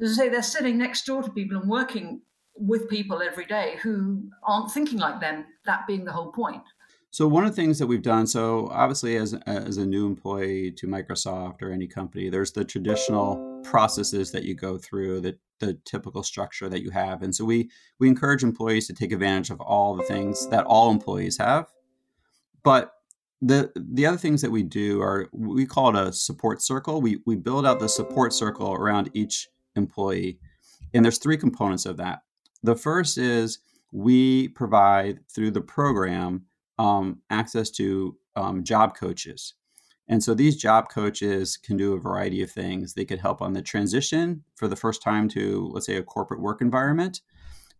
as 0.00 0.18
I 0.18 0.24
say, 0.24 0.28
they're 0.28 0.42
sitting 0.42 0.78
next 0.78 1.04
door 1.06 1.22
to 1.22 1.30
people 1.30 1.58
and 1.58 1.70
working 1.70 2.22
with 2.56 2.88
people 2.88 3.22
every 3.22 3.46
day 3.46 3.76
who 3.82 4.28
aren't 4.44 4.70
thinking 4.70 4.98
like 4.98 5.20
them, 5.20 5.44
that 5.64 5.86
being 5.86 6.04
the 6.04 6.12
whole 6.12 6.32
point. 6.32 6.62
So 7.10 7.28
one 7.28 7.44
of 7.44 7.54
the 7.54 7.56
things 7.56 7.78
that 7.78 7.86
we've 7.86 8.02
done, 8.02 8.26
so 8.26 8.68
obviously 8.72 9.16
as, 9.16 9.34
as 9.46 9.76
a 9.76 9.86
new 9.86 10.06
employee 10.06 10.72
to 10.72 10.86
Microsoft 10.86 11.62
or 11.62 11.70
any 11.70 11.86
company, 11.86 12.30
there's 12.30 12.52
the 12.52 12.64
traditional 12.64 13.51
processes 13.62 14.32
that 14.32 14.44
you 14.44 14.54
go 14.54 14.78
through, 14.78 15.20
the, 15.20 15.38
the 15.60 15.74
typical 15.84 16.22
structure 16.22 16.68
that 16.68 16.82
you 16.82 16.90
have. 16.90 17.22
And 17.22 17.34
so 17.34 17.44
we 17.44 17.70
we 17.98 18.08
encourage 18.08 18.42
employees 18.42 18.86
to 18.88 18.94
take 18.94 19.12
advantage 19.12 19.50
of 19.50 19.60
all 19.60 19.94
the 19.94 20.04
things 20.04 20.48
that 20.48 20.64
all 20.66 20.90
employees 20.90 21.38
have. 21.38 21.66
But 22.62 22.92
the 23.40 23.72
the 23.74 24.06
other 24.06 24.16
things 24.16 24.42
that 24.42 24.50
we 24.50 24.62
do 24.62 25.00
are 25.00 25.28
we 25.32 25.66
call 25.66 25.96
it 25.96 26.08
a 26.08 26.12
support 26.12 26.62
circle. 26.62 27.00
We 27.00 27.18
we 27.26 27.36
build 27.36 27.66
out 27.66 27.80
the 27.80 27.88
support 27.88 28.32
circle 28.32 28.72
around 28.72 29.10
each 29.14 29.48
employee. 29.76 30.38
And 30.94 31.04
there's 31.04 31.18
three 31.18 31.36
components 31.36 31.86
of 31.86 31.96
that. 31.96 32.20
The 32.62 32.76
first 32.76 33.18
is 33.18 33.58
we 33.92 34.48
provide 34.48 35.20
through 35.28 35.52
the 35.52 35.60
program 35.60 36.44
um, 36.78 37.20
access 37.30 37.70
to 37.70 38.16
um, 38.36 38.64
job 38.64 38.96
coaches. 38.96 39.54
And 40.08 40.22
so 40.22 40.34
these 40.34 40.56
job 40.56 40.88
coaches 40.88 41.56
can 41.56 41.76
do 41.76 41.94
a 41.94 42.00
variety 42.00 42.42
of 42.42 42.50
things. 42.50 42.94
They 42.94 43.04
could 43.04 43.20
help 43.20 43.40
on 43.40 43.52
the 43.52 43.62
transition 43.62 44.44
for 44.56 44.68
the 44.68 44.76
first 44.76 45.02
time 45.02 45.28
to, 45.30 45.70
let's 45.72 45.86
say, 45.86 45.96
a 45.96 46.02
corporate 46.02 46.40
work 46.40 46.60
environment, 46.60 47.20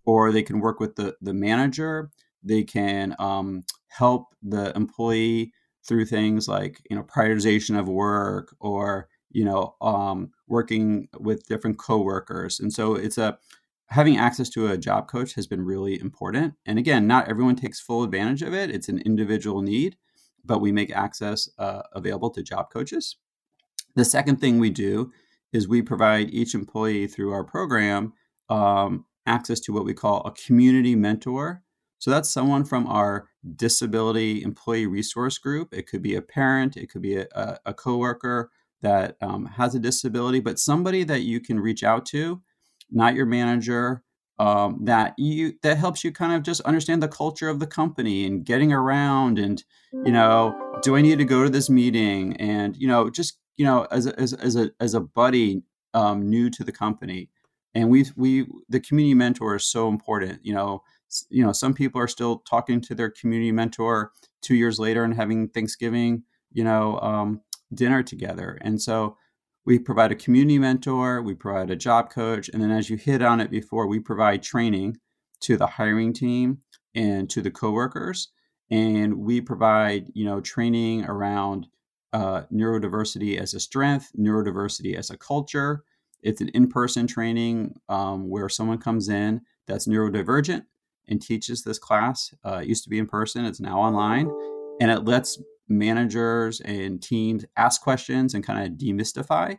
or 0.05 0.33
they 0.33 0.43
can 0.43 0.61
work 0.61 0.81
with 0.81 0.97
the, 0.97 1.17
the 1.21 1.35
manager. 1.35 2.11
They 2.43 2.63
can 2.63 3.15
um, 3.19 3.65
help 3.89 4.29
the 4.43 4.75
employee 4.77 5.53
through 5.85 6.07
things 6.07 6.49
like 6.49 6.81
you 6.89 6.97
know 6.97 7.03
prioritization 7.03 7.79
of 7.79 7.89
work 7.89 8.55
or 8.61 9.09
you 9.31 9.45
know 9.45 9.75
um, 9.81 10.31
working 10.49 11.09
with 11.19 11.47
different 11.47 11.79
coworkers 11.79 12.61
and 12.61 12.73
so 12.73 12.95
it's 12.95 13.19
a 13.19 13.39
having 13.87 14.17
access 14.17 14.49
to 14.49 14.69
a 14.69 14.79
job 14.79 15.09
coach 15.09 15.35
has 15.35 15.47
been 15.47 15.65
really 15.65 16.01
important 16.01 16.55
and 16.67 16.79
again 16.79 17.07
not 17.07 17.29
everyone 17.29 17.57
takes 17.57 17.81
full 17.81 18.03
advantage 18.03 18.43
of 18.43 18.55
it 18.55 18.71
it's 18.71 18.89
an 18.89 18.99
individual 19.01 19.61
need 19.61 19.97
but 20.45 20.61
we 20.61 20.73
make 20.73 20.91
access 20.91 21.49
uh, 21.59 21.83
available 21.93 22.31
to 22.31 22.43
job 22.43 22.71
coaches 22.71 23.17
the 23.95 24.05
second 24.05 24.41
thing 24.41 24.59
we 24.59 24.71
do 24.71 25.13
is 25.53 25.69
we 25.69 25.83
provide 25.83 26.31
each 26.31 26.55
employee 26.55 27.07
through 27.07 27.33
our 27.33 27.45
program 27.45 28.13
um, 28.49 29.05
access 29.27 29.61
to 29.61 29.73
what 29.73 29.85
we 29.85 29.95
call 29.95 30.23
a 30.23 30.33
community 30.33 30.95
mentor 30.95 31.63
so 32.03 32.11
that's 32.11 32.29
someone 32.29 32.65
from 32.65 32.89
our 32.89 33.29
disability 33.55 34.43
employee 34.43 34.87
resource 34.87 35.39
group. 35.39 35.73
It 35.73 35.87
could 35.87 36.03
be 36.03 36.17
a 36.17 36.21
parent, 36.21 36.77
it 36.77 36.91
could 36.91 37.01
be 37.01 37.17
a, 37.17 37.29
a, 37.33 37.59
a 37.67 37.75
coworker, 37.75 38.51
that 38.81 39.17
um, 39.21 39.47
has 39.47 39.77
a 39.77 39.79
disability, 39.79 40.41
but 40.41 40.59
somebody 40.59 41.05
that 41.05 41.21
you 41.21 41.39
can 41.39 41.61
reach 41.61 41.85
out 41.85 42.05
to, 42.07 42.43
not 42.91 43.15
your 43.15 43.27
manager, 43.27 44.03
um, 44.39 44.79
that 44.85 45.15
you 45.19 45.55
that 45.63 45.79
helps 45.79 46.03
you 46.03 46.13
kind 46.13 46.33
of 46.33 46.43
just 46.43 46.61
understand 46.63 47.03
the 47.03 47.09
culture 47.09 47.49
of 47.49 47.61
the 47.61 47.67
company 47.67 48.25
and 48.25 48.45
getting 48.45 48.73
around 48.73 49.39
and 49.39 49.65
you 49.93 50.13
know 50.13 50.55
do 50.83 50.97
i 50.97 51.03
need 51.03 51.19
to 51.19 51.25
go 51.25 51.45
to 51.45 51.51
this 51.51 51.69
meeting 51.69 52.37
and 52.39 52.77
you 52.77 52.89
know 52.89 53.11
just 53.11 53.39
you 53.57 53.65
know 53.65 53.87
as 53.91 54.07
a, 54.07 54.19
as, 54.19 54.33
as 54.35 54.57
a 54.57 54.71
as 54.81 54.95
a 54.95 55.01
buddy 55.01 55.63
um, 55.95 56.29
new 56.29 56.49
to 56.49 56.65
the 56.65 56.73
company 56.73 57.29
and 57.75 57.91
we 57.91 58.07
we 58.17 58.47
the 58.69 58.81
community 58.81 59.15
mentor 59.15 59.57
is 59.57 59.65
so 59.65 59.89
important 59.89 60.41
you 60.43 60.55
know 60.55 60.83
you 61.29 61.45
know 61.45 61.53
some 61.53 61.75
people 61.75 62.01
are 62.01 62.09
still 62.09 62.39
talking 62.39 62.81
to 62.81 62.95
their 62.95 63.11
community 63.11 63.53
mentor 63.53 64.13
two 64.41 64.55
years 64.55 64.79
later 64.79 65.05
and 65.05 65.15
having 65.15 65.49
thanksgiving 65.49 66.23
you 66.53 66.65
know 66.65 66.99
um, 67.01 67.41
dinner 67.75 68.03
together. 68.03 68.59
And 68.61 68.81
so 68.81 69.17
we 69.65 69.79
provide 69.79 70.13
a 70.13 70.17
community 70.17 70.59
mentor, 70.59 71.23
we 71.23 71.35
provide 71.35 71.71
a 71.71 71.77
job 71.77 72.11
coach, 72.11 72.49
and 72.49 72.63
then 72.63 72.71
as 72.71 72.91
you 72.91 72.97
hit 72.97 73.23
on 73.23 73.41
it 73.41 73.51
before, 73.51 73.87
we 73.87 74.01
provide 74.01 74.43
training 74.43 74.99
to 75.41 75.57
the 75.57 75.67
hiring 75.67 76.13
team 76.13 76.59
and 76.95 77.31
to 77.31 77.43
the 77.43 77.51
coworkers. 77.51 78.29
And 78.71 79.15
we 79.19 79.41
provide, 79.41 80.11
you 80.15 80.25
know, 80.25 80.41
training 80.41 81.05
around 81.05 81.67
uh, 82.13 82.43
neurodiversity 82.53 83.39
as 83.39 83.55
a 83.55 83.61
strength, 83.61 84.11
neurodiversity 84.19 84.97
as 84.97 85.11
a 85.11 85.17
culture. 85.17 85.85
It's 86.23 86.41
an 86.41 86.49
in-person 86.49 87.07
training 87.07 87.75
um, 87.89 88.29
where 88.29 88.49
someone 88.49 88.79
comes 88.79 89.09
in 89.09 89.43
that's 89.67 89.87
neurodivergent 89.87 90.65
and 91.09 91.21
teaches 91.21 91.63
this 91.63 91.79
class. 91.79 92.33
Uh, 92.45 92.61
it 92.63 92.69
used 92.69 92.85
to 92.85 92.91
be 92.91 92.99
in 92.99 93.07
person; 93.07 93.45
it's 93.45 93.61
now 93.61 93.79
online, 93.81 94.31
and 94.81 94.91
it 94.91 95.05
lets 95.05 95.41
managers 95.79 96.61
and 96.61 97.03
teams 97.03 97.45
ask 97.57 97.81
questions 97.83 98.35
and 98.35 98.45
kind 98.45 98.67
of 98.67 98.79
demystify. 98.79 99.59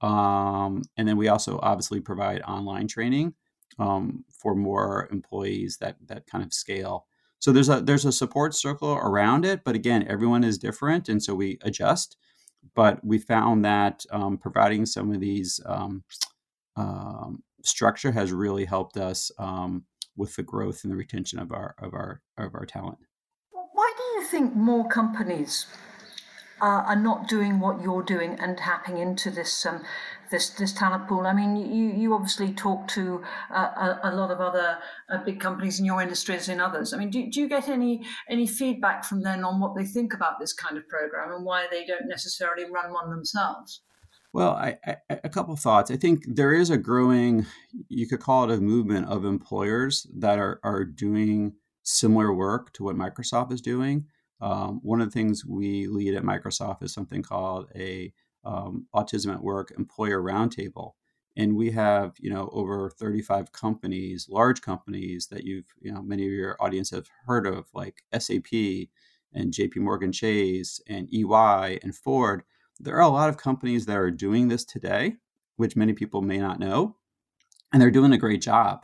Um, 0.00 0.82
and 0.96 1.06
then 1.06 1.16
we 1.16 1.28
also 1.28 1.60
obviously 1.62 2.00
provide 2.00 2.42
online 2.42 2.88
training 2.88 3.34
um, 3.78 4.24
for 4.30 4.54
more 4.54 5.08
employees 5.12 5.78
that 5.80 5.96
that 6.06 6.26
kind 6.26 6.44
of 6.44 6.52
scale. 6.52 7.06
So 7.38 7.52
there's 7.52 7.68
a 7.68 7.80
there's 7.80 8.04
a 8.04 8.12
support 8.12 8.54
circle 8.54 8.94
around 8.94 9.44
it, 9.44 9.62
but 9.64 9.74
again, 9.74 10.06
everyone 10.08 10.44
is 10.44 10.58
different, 10.58 11.08
and 11.08 11.22
so 11.22 11.34
we 11.34 11.58
adjust. 11.62 12.16
But 12.74 13.04
we 13.04 13.18
found 13.18 13.64
that 13.64 14.04
um, 14.10 14.38
providing 14.38 14.86
some 14.86 15.12
of 15.12 15.20
these 15.20 15.60
um, 15.66 16.04
um, 16.76 17.42
structure 17.64 18.12
has 18.12 18.32
really 18.32 18.64
helped 18.64 18.96
us 18.96 19.30
um, 19.38 19.84
with 20.16 20.36
the 20.36 20.42
growth 20.42 20.84
and 20.84 20.92
the 20.92 20.96
retention 20.96 21.38
of 21.38 21.52
our 21.52 21.74
of 21.78 21.94
our 21.94 22.20
of 22.38 22.54
our 22.54 22.66
talent 22.66 22.98
think 24.32 24.56
more 24.56 24.88
companies 24.88 25.66
are 26.62 26.96
not 26.96 27.28
doing 27.28 27.58
what 27.58 27.82
you're 27.82 28.04
doing 28.04 28.38
and 28.40 28.56
tapping 28.56 28.96
into 28.98 29.30
this 29.30 29.66
um, 29.66 29.82
this 30.30 30.50
this 30.50 30.72
talent 30.72 31.06
pool? 31.06 31.26
I 31.26 31.34
mean, 31.34 31.56
you 31.56 31.86
you 32.02 32.14
obviously 32.14 32.52
talk 32.52 32.88
to 32.88 33.22
uh, 33.50 33.98
a, 34.04 34.10
a, 34.10 34.12
lot 34.14 34.30
of 34.30 34.40
other 34.40 34.78
uh, 35.10 35.18
big 35.24 35.40
companies 35.40 35.80
in 35.80 35.84
your 35.84 36.00
industry 36.00 36.36
as 36.36 36.48
in 36.48 36.60
others. 36.60 36.94
I 36.94 36.98
mean, 36.98 37.10
do, 37.10 37.28
do 37.30 37.40
you 37.40 37.48
get 37.48 37.68
any 37.68 38.04
any 38.30 38.46
feedback 38.46 39.04
from 39.04 39.22
them 39.22 39.44
on 39.44 39.60
what 39.60 39.74
they 39.76 39.84
think 39.84 40.14
about 40.14 40.38
this 40.40 40.52
kind 40.52 40.78
of 40.78 40.88
program 40.88 41.32
and 41.32 41.44
why 41.44 41.66
they 41.70 41.84
don't 41.84 42.08
necessarily 42.08 42.64
run 42.64 42.92
one 42.92 43.10
themselves? 43.10 43.82
Well, 44.32 44.52
I, 44.52 44.78
I, 44.86 44.96
a 45.10 45.28
couple 45.28 45.54
thoughts. 45.56 45.90
I 45.90 45.96
think 45.96 46.24
there 46.26 46.54
is 46.54 46.70
a 46.70 46.78
growing, 46.78 47.44
you 47.88 48.08
could 48.08 48.20
call 48.20 48.50
it 48.50 48.56
a 48.56 48.60
movement 48.60 49.08
of 49.08 49.26
employers 49.26 50.06
that 50.16 50.38
are 50.38 50.58
are 50.62 50.84
doing 50.84 51.54
similar 51.82 52.32
work 52.32 52.72
to 52.74 52.84
what 52.84 52.96
Microsoft 52.96 53.52
is 53.52 53.60
doing. 53.60 54.06
Um, 54.42 54.80
one 54.82 55.00
of 55.00 55.06
the 55.06 55.12
things 55.12 55.46
we 55.46 55.86
lead 55.86 56.14
at 56.14 56.24
Microsoft 56.24 56.82
is 56.82 56.92
something 56.92 57.22
called 57.22 57.68
a 57.76 58.12
um, 58.44 58.86
Autism 58.92 59.32
at 59.32 59.42
Work 59.42 59.72
Employer 59.78 60.20
Roundtable, 60.20 60.94
and 61.36 61.54
we 61.54 61.70
have 61.70 62.16
you 62.18 62.28
know 62.28 62.50
over 62.52 62.90
35 62.90 63.52
companies, 63.52 64.26
large 64.28 64.60
companies 64.60 65.28
that 65.28 65.44
you've 65.44 65.66
you 65.80 65.92
know 65.92 66.02
many 66.02 66.26
of 66.26 66.32
your 66.32 66.56
audience 66.60 66.90
have 66.90 67.08
heard 67.24 67.46
of, 67.46 67.66
like 67.72 68.02
SAP 68.18 68.52
and 69.32 69.52
J.P. 69.52 69.78
Morgan 69.78 70.10
Chase 70.10 70.80
and 70.88 71.08
EY 71.14 71.78
and 71.82 71.94
Ford. 71.94 72.42
There 72.80 72.96
are 72.96 73.00
a 73.00 73.08
lot 73.08 73.28
of 73.28 73.36
companies 73.36 73.86
that 73.86 73.96
are 73.96 74.10
doing 74.10 74.48
this 74.48 74.64
today, 74.64 75.14
which 75.56 75.76
many 75.76 75.92
people 75.92 76.20
may 76.20 76.38
not 76.38 76.58
know, 76.58 76.96
and 77.72 77.80
they're 77.80 77.92
doing 77.92 78.12
a 78.12 78.18
great 78.18 78.42
job. 78.42 78.80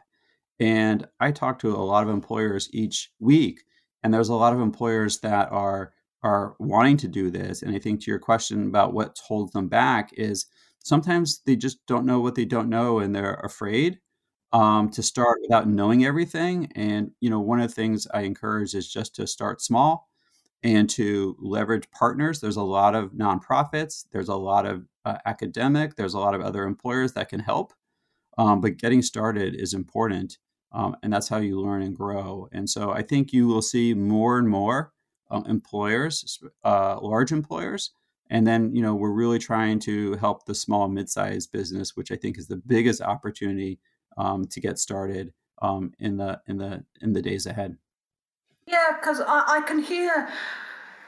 And 0.61 1.09
I 1.19 1.33
talk 1.33 1.59
to 1.61 1.75
a 1.75 1.79
lot 1.79 2.05
of 2.05 2.11
employers 2.11 2.69
each 2.73 3.11
week, 3.19 3.65
and 4.03 4.13
there's 4.15 4.29
a 4.29 4.35
lot 4.35 4.53
of 4.53 4.61
employers 4.61 5.19
that 5.21 5.51
are 5.53 5.93
are 6.23 6.57
wanting 6.59 6.97
to 6.99 7.09
do 7.09 7.31
this. 7.31 7.63
And 7.63 7.75
I 7.75 7.79
think 7.79 8.01
to 8.03 8.11
your 8.11 8.19
question 8.21 8.67
about 8.69 8.93
what 8.93 9.19
holds 9.27 9.53
them 9.53 9.69
back 9.69 10.11
is 10.15 10.47
sometimes 10.81 11.41
they 11.47 11.57
just 11.57 11.85
don't 11.87 12.07
know 12.07 12.21
what 12.21 12.35
they 12.35 12.45
don't 12.45 12.69
know 12.69 12.99
and 13.01 13.15
they're 13.15 13.35
afraid. 13.45 14.01
um, 14.53 14.91
to 14.91 15.03
start 15.03 15.39
without 15.43 15.69
knowing 15.69 16.05
everything. 16.05 16.73
And 16.75 17.11
you 17.21 17.31
know, 17.31 17.41
one 17.41 17.61
of 17.61 17.69
the 17.69 17.75
things 17.75 18.07
I 18.15 18.23
encourage 18.23 18.75
is 18.75 18.91
just 18.93 19.15
to 19.17 19.27
start 19.27 19.61
small 19.63 20.09
and 20.63 20.89
to 20.91 21.37
leverage 21.41 21.91
partners. 21.93 22.41
There's 22.41 22.57
a 22.57 22.63
lot 22.63 22.95
of 22.95 23.13
nonprofits. 23.13 24.07
There's 24.13 24.29
a 24.29 24.37
lot 24.37 24.67
of 24.67 24.87
uh, 25.05 25.19
academic. 25.27 25.97
There's 25.97 26.15
a 26.15 26.19
lot 26.19 26.35
of 26.35 26.41
other 26.43 26.65
employers 26.65 27.13
that 27.15 27.29
can 27.29 27.41
help. 27.41 27.73
Um, 28.39 28.61
but 28.61 28.77
getting 28.79 29.03
started 29.03 29.55
is 29.57 29.75
important, 29.75 30.39
um, 30.73 30.97
and 31.03 31.13
that's 31.13 31.29
how 31.29 31.39
you 31.39 31.61
learn 31.61 31.83
and 31.83 31.97
grow. 31.97 32.49
And 32.53 32.69
so 32.69 32.91
I 32.91 33.03
think 33.03 33.33
you 33.33 33.47
will 33.47 33.63
see 33.63 33.95
more 33.95 34.39
and 34.39 34.49
more 34.49 34.93
um, 35.31 35.45
employers, 35.47 36.39
uh, 36.65 36.99
large 37.01 37.33
employers, 37.33 37.91
and 38.31 38.47
then 38.47 38.75
you 38.75 38.83
know 38.83 38.95
we're 38.95 39.13
really 39.13 39.39
trying 39.39 39.79
to 39.81 40.15
help 40.15 40.45
the 40.45 40.55
small 40.55 40.89
mid-sized 40.89 41.53
business, 41.53 41.97
which 41.97 42.13
I 42.13 42.17
think 42.17 42.39
is 42.39 42.49
the 42.49 42.57
biggest 42.57 43.01
opportunity 43.01 43.79
um, 44.17 44.47
to 44.47 44.61
get 44.61 44.79
started 44.79 45.33
um, 45.63 45.93
in 45.99 46.17
the 46.17 46.41
in 46.47 46.59
the 46.59 46.85
in 47.01 47.13
the 47.13 47.23
days 47.23 47.47
ahead. 47.47 47.77
Yeah, 48.67 48.99
because 49.01 49.21
I, 49.21 49.45
I 49.49 49.61
can 49.63 49.79
hear 49.79 50.29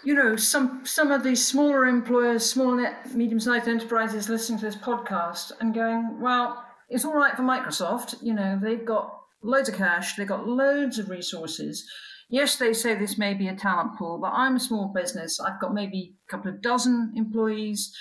you 0.05 0.14
know 0.14 0.37
some 0.37 0.85
some 0.85 1.11
of 1.12 1.23
these 1.23 1.46
smaller 1.46 1.87
employers 1.87 2.49
small 2.49 2.75
net, 2.75 3.14
medium-sized 3.14 3.68
enterprises 3.68 4.29
listening 4.29 4.59
to 4.59 4.64
this 4.66 4.77
podcast 4.77 5.53
and 5.61 5.75
going 5.75 6.18
well 6.20 6.64
it's 6.88 7.05
all 7.05 7.14
right 7.14 7.37
for 7.37 7.42
microsoft 7.42 8.14
you 8.23 8.33
know 8.33 8.59
they've 8.62 8.85
got 8.85 9.20
loads 9.42 9.68
of 9.68 9.76
cash 9.76 10.16
they've 10.16 10.26
got 10.26 10.46
loads 10.46 10.98
of 10.98 11.09
resources. 11.11 11.88
Yes 12.29 12.57
they 12.57 12.72
say 12.72 12.94
this 12.94 13.18
may 13.18 13.35
be 13.35 13.48
a 13.48 13.57
talent 13.57 13.96
pool 13.96 14.18
but 14.18 14.33
i'm 14.33 14.57
a 14.57 14.61
small 14.61 14.92
business. 14.94 15.40
I've 15.40 15.61
got 15.61 15.74
maybe 15.74 16.14
a 16.29 16.31
couple 16.31 16.50
of 16.50 16.62
dozen 16.62 17.12
employees. 17.16 17.94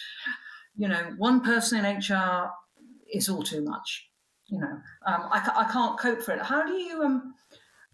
You 0.76 0.88
know 0.88 1.14
one 1.18 1.42
person 1.42 1.84
in 1.84 1.98
hr 1.98 2.50
is 3.12 3.28
all 3.30 3.44
too 3.44 3.64
much 3.64 4.10
you 4.50 4.60
know. 4.60 4.82
Um, 5.06 5.30
I, 5.32 5.52
I 5.56 5.72
can't 5.72 6.00
cope 6.00 6.22
for 6.22 6.34
it. 6.34 6.42
How 6.42 6.66
do 6.66 6.74
you 6.74 7.04
um 7.04 7.34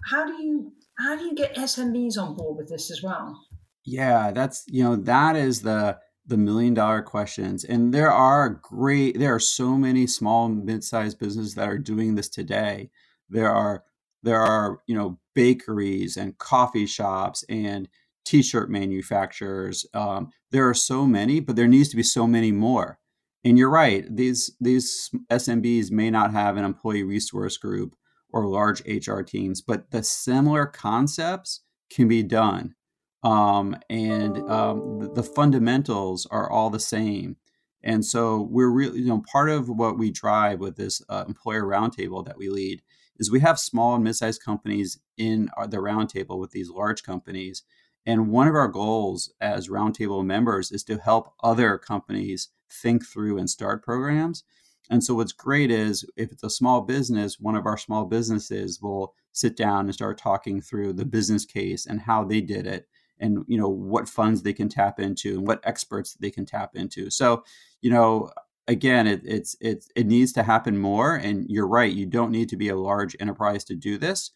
how 0.05 0.25
do 0.25 0.33
you 0.41 0.73
how 0.97 1.15
do 1.15 1.25
you 1.25 1.35
get 1.35 1.55
SMBs 1.55 2.17
on 2.17 2.35
board 2.35 2.57
with 2.57 2.69
this 2.69 2.91
as 2.91 3.03
well? 3.03 3.39
Yeah, 3.83 4.31
that's 4.31 4.63
you 4.67 4.83
know 4.83 4.95
that 4.95 5.35
is 5.35 5.61
the 5.61 5.97
the 6.27 6.37
million 6.37 6.73
dollar 6.73 7.01
questions, 7.01 7.63
and 7.63 7.93
there 7.93 8.11
are 8.11 8.49
great 8.49 9.19
there 9.19 9.35
are 9.35 9.39
so 9.39 9.77
many 9.77 10.07
small 10.07 10.49
mid 10.49 10.83
sized 10.83 11.19
businesses 11.19 11.55
that 11.55 11.69
are 11.69 11.77
doing 11.77 12.15
this 12.15 12.29
today. 12.29 12.89
There 13.29 13.51
are 13.51 13.83
there 14.23 14.41
are 14.41 14.79
you 14.87 14.95
know 14.95 15.19
bakeries 15.33 16.17
and 16.17 16.37
coffee 16.37 16.85
shops 16.85 17.43
and 17.49 17.89
t-shirt 18.25 18.69
manufacturers. 18.69 19.85
Um, 19.93 20.31
there 20.51 20.67
are 20.67 20.73
so 20.73 21.05
many, 21.05 21.39
but 21.39 21.55
there 21.55 21.67
needs 21.67 21.89
to 21.89 21.95
be 21.95 22.03
so 22.03 22.25
many 22.25 22.51
more. 22.51 22.99
And 23.43 23.57
you're 23.57 23.69
right; 23.69 24.05
these 24.09 24.55
these 24.59 25.09
SMBs 25.31 25.91
may 25.91 26.09
not 26.09 26.31
have 26.31 26.57
an 26.57 26.65
employee 26.65 27.03
resource 27.03 27.57
group 27.57 27.95
or 28.35 28.45
large 28.45 28.81
HR 28.85 29.21
teams, 29.21 29.61
but 29.61 29.91
the 29.91 30.03
similar 30.03 30.65
concepts 30.65 31.61
can 31.89 32.07
be 32.07 32.21
done. 32.21 32.75
Um, 33.23 33.77
and 33.89 34.37
um, 34.49 35.13
the, 35.15 35.23
fundamentals 35.23 36.27
are 36.29 36.51
all 36.51 36.69
the 36.69 36.79
same. 36.79 37.37
And 37.81 38.05
so 38.05 38.41
we're 38.51 38.69
really, 38.69 38.99
you 38.99 39.07
know, 39.07 39.23
part 39.31 39.49
of 39.49 39.67
what 39.67 39.97
we 39.97 40.11
drive 40.11 40.59
with 40.59 40.75
this 40.75 41.01
uh, 41.09 41.25
employer 41.27 41.63
roundtable 41.63 42.23
that 42.25 42.37
we 42.37 42.49
lead 42.49 42.81
is 43.17 43.31
we 43.31 43.39
have 43.39 43.59
small 43.59 43.95
and 43.95 44.03
mid-sized 44.03 44.43
companies 44.43 44.99
in 45.17 45.49
our, 45.57 45.67
the 45.67 45.77
roundtable 45.77 46.39
with 46.39 46.51
these 46.51 46.69
large 46.69 47.03
companies. 47.03 47.63
And 48.05 48.29
one 48.29 48.47
of 48.47 48.55
our 48.55 48.67
goals 48.67 49.33
as 49.41 49.69
roundtable 49.69 50.25
members 50.25 50.71
is 50.71 50.83
to 50.85 50.97
help 50.97 51.33
other 51.43 51.77
companies 51.77 52.49
think 52.69 53.05
through 53.05 53.37
and 53.37 53.49
start 53.49 53.83
programs. 53.83 54.43
And 54.89 55.03
so 55.03 55.15
what's 55.15 55.31
great 55.31 55.71
is 55.71 56.05
if 56.15 56.31
it's 56.31 56.43
a 56.43 56.49
small 56.49 56.81
business, 56.81 57.39
one 57.39 57.55
of 57.55 57.65
our 57.65 57.77
small 57.77 58.05
businesses 58.05 58.81
will 58.81 59.13
sit 59.31 59.57
down 59.57 59.85
and 59.85 59.93
start 59.93 60.17
talking 60.17 60.61
through 60.61 60.93
the 60.93 61.05
business 61.05 61.45
case 61.45 61.85
and 61.85 62.01
how 62.01 62.23
they 62.23 62.41
did 62.41 62.67
it 62.67 62.87
and 63.19 63.45
you 63.47 63.57
know 63.57 63.69
what 63.69 64.09
funds 64.09 64.41
they 64.41 64.53
can 64.53 64.69
tap 64.69 64.99
into 64.99 65.37
and 65.37 65.47
what 65.47 65.61
experts 65.63 66.15
they 66.15 66.29
can 66.29 66.45
tap 66.45 66.75
into. 66.75 67.09
So, 67.09 67.43
you 67.81 67.89
know, 67.89 68.29
again, 68.67 69.07
it, 69.07 69.21
it's 69.25 69.55
it 69.61 69.85
it 69.95 70.07
needs 70.07 70.31
to 70.33 70.43
happen 70.43 70.77
more. 70.77 71.15
And 71.15 71.45
you're 71.49 71.67
right, 71.67 71.91
you 71.91 72.05
don't 72.05 72.31
need 72.31 72.49
to 72.49 72.57
be 72.57 72.69
a 72.69 72.75
large 72.75 73.15
enterprise 73.19 73.63
to 73.65 73.75
do 73.75 73.97
this. 73.97 74.31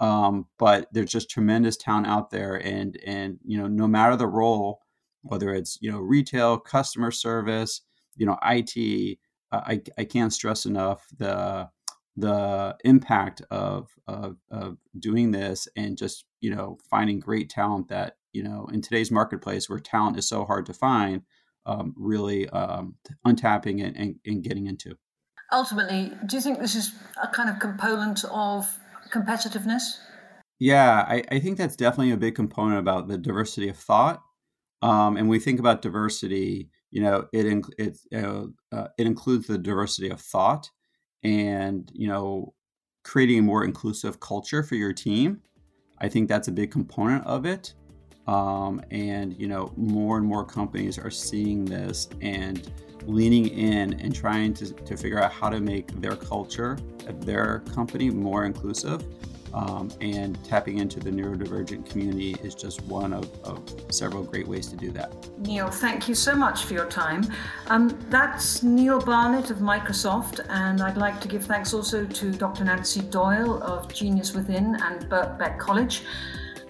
Um, 0.00 0.46
but 0.58 0.88
there's 0.92 1.12
just 1.12 1.30
tremendous 1.30 1.76
talent 1.76 2.06
out 2.06 2.30
there, 2.30 2.56
and 2.56 2.98
and 3.06 3.38
you 3.44 3.58
know, 3.58 3.68
no 3.68 3.86
matter 3.86 4.16
the 4.16 4.26
role, 4.26 4.80
whether 5.22 5.54
it's 5.54 5.78
you 5.80 5.90
know 5.90 5.98
retail, 5.98 6.58
customer 6.58 7.10
service, 7.10 7.82
you 8.16 8.26
know, 8.26 8.38
IT, 8.44 9.18
I, 9.52 9.80
I 9.98 10.04
can't 10.04 10.32
stress 10.32 10.66
enough 10.66 11.06
the 11.16 11.68
the 12.16 12.76
impact 12.84 13.40
of, 13.50 13.88
of, 14.06 14.36
of 14.50 14.76
doing 14.98 15.30
this 15.30 15.66
and 15.76 15.96
just 15.96 16.26
you 16.40 16.54
know 16.54 16.76
finding 16.90 17.18
great 17.18 17.48
talent 17.48 17.88
that 17.88 18.16
you 18.32 18.42
know 18.42 18.68
in 18.72 18.82
today's 18.82 19.10
marketplace 19.10 19.68
where 19.68 19.78
talent 19.78 20.18
is 20.18 20.28
so 20.28 20.44
hard 20.44 20.66
to 20.66 20.74
find 20.74 21.22
um, 21.66 21.94
really 21.96 22.48
um, 22.50 22.94
untapping 23.26 23.84
it 23.84 23.94
and, 23.96 24.16
and 24.26 24.42
getting 24.42 24.66
into. 24.66 24.96
Ultimately 25.52 26.12
do 26.26 26.36
you 26.36 26.42
think 26.42 26.58
this 26.60 26.74
is 26.74 26.92
a 27.22 27.28
kind 27.28 27.50
of 27.50 27.58
component 27.58 28.24
of 28.24 28.66
competitiveness? 29.12 29.98
Yeah 30.58 31.04
I, 31.06 31.22
I 31.30 31.38
think 31.38 31.58
that's 31.58 31.76
definitely 31.76 32.12
a 32.12 32.16
big 32.16 32.34
component 32.34 32.78
about 32.78 33.08
the 33.08 33.18
diversity 33.18 33.68
of 33.68 33.76
thought. 33.76 34.22
Um, 34.80 35.16
and 35.16 35.28
we 35.28 35.38
think 35.38 35.60
about 35.60 35.82
diversity 35.82 36.70
you 36.90 37.02
know 37.02 37.26
it 37.32 37.64
it 37.78 37.98
uh, 38.14 38.88
it 38.98 39.06
includes 39.06 39.46
the 39.46 39.58
diversity 39.58 40.10
of 40.10 40.20
thought 40.20 40.70
and 41.22 41.90
you 41.94 42.08
know 42.08 42.54
creating 43.04 43.38
a 43.38 43.42
more 43.42 43.64
inclusive 43.64 44.20
culture 44.20 44.62
for 44.62 44.76
your 44.76 44.92
team. 44.92 45.40
I 45.98 46.08
think 46.08 46.28
that's 46.28 46.48
a 46.48 46.52
big 46.52 46.70
component 46.70 47.26
of 47.26 47.46
it 47.46 47.74
um, 48.26 48.80
and 48.90 49.38
you 49.38 49.48
know 49.48 49.72
more 49.76 50.16
and 50.16 50.26
more 50.26 50.44
companies 50.44 50.98
are 50.98 51.10
seeing 51.10 51.64
this 51.64 52.08
and 52.20 52.70
leaning 53.06 53.48
in 53.48 53.94
and 54.00 54.14
trying 54.14 54.54
to, 54.54 54.72
to 54.72 54.96
figure 54.96 55.20
out 55.20 55.32
how 55.32 55.48
to 55.48 55.60
make 55.60 55.88
their 56.00 56.14
culture 56.14 56.78
at 57.08 57.20
their 57.22 57.60
company 57.74 58.10
more 58.10 58.44
inclusive 58.44 59.04
um, 59.54 59.90
and 60.00 60.42
tapping 60.44 60.78
into 60.78 60.98
the 61.00 61.10
neurodivergent 61.10 61.88
community 61.90 62.36
is 62.42 62.54
just 62.54 62.82
one 62.84 63.12
of, 63.12 63.30
of, 63.44 63.62
several 63.90 64.22
great 64.22 64.48
ways 64.48 64.66
to 64.68 64.76
do 64.76 64.90
that. 64.92 65.14
Neil, 65.40 65.70
thank 65.70 66.08
you 66.08 66.14
so 66.14 66.34
much 66.34 66.64
for 66.64 66.72
your 66.74 66.86
time. 66.86 67.24
Um, 67.66 67.98
that's 68.08 68.62
Neil 68.62 68.98
Barnett 68.98 69.50
of 69.50 69.58
Microsoft, 69.58 70.40
and 70.48 70.80
I'd 70.80 70.96
like 70.96 71.20
to 71.20 71.28
give 71.28 71.44
thanks 71.44 71.74
also 71.74 72.06
to 72.06 72.32
Dr. 72.32 72.64
Nancy 72.64 73.02
Doyle 73.02 73.62
of 73.62 73.92
Genius 73.92 74.32
Within 74.34 74.76
and 74.76 75.02
Birkbeck 75.10 75.58
College. 75.58 76.02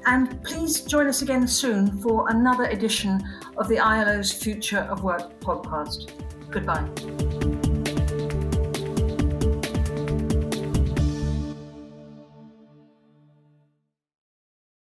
And 0.06 0.42
please 0.42 0.80
join 0.80 1.06
us 1.06 1.22
again 1.22 1.46
soon 1.46 1.98
for 2.00 2.28
another 2.28 2.64
edition 2.64 3.22
of 3.56 3.68
the 3.68 3.78
ILO's 3.78 4.32
Future 4.32 4.80
of 4.90 5.04
Work 5.04 5.38
podcast. 5.40 6.10
Goodbye. 6.50 7.61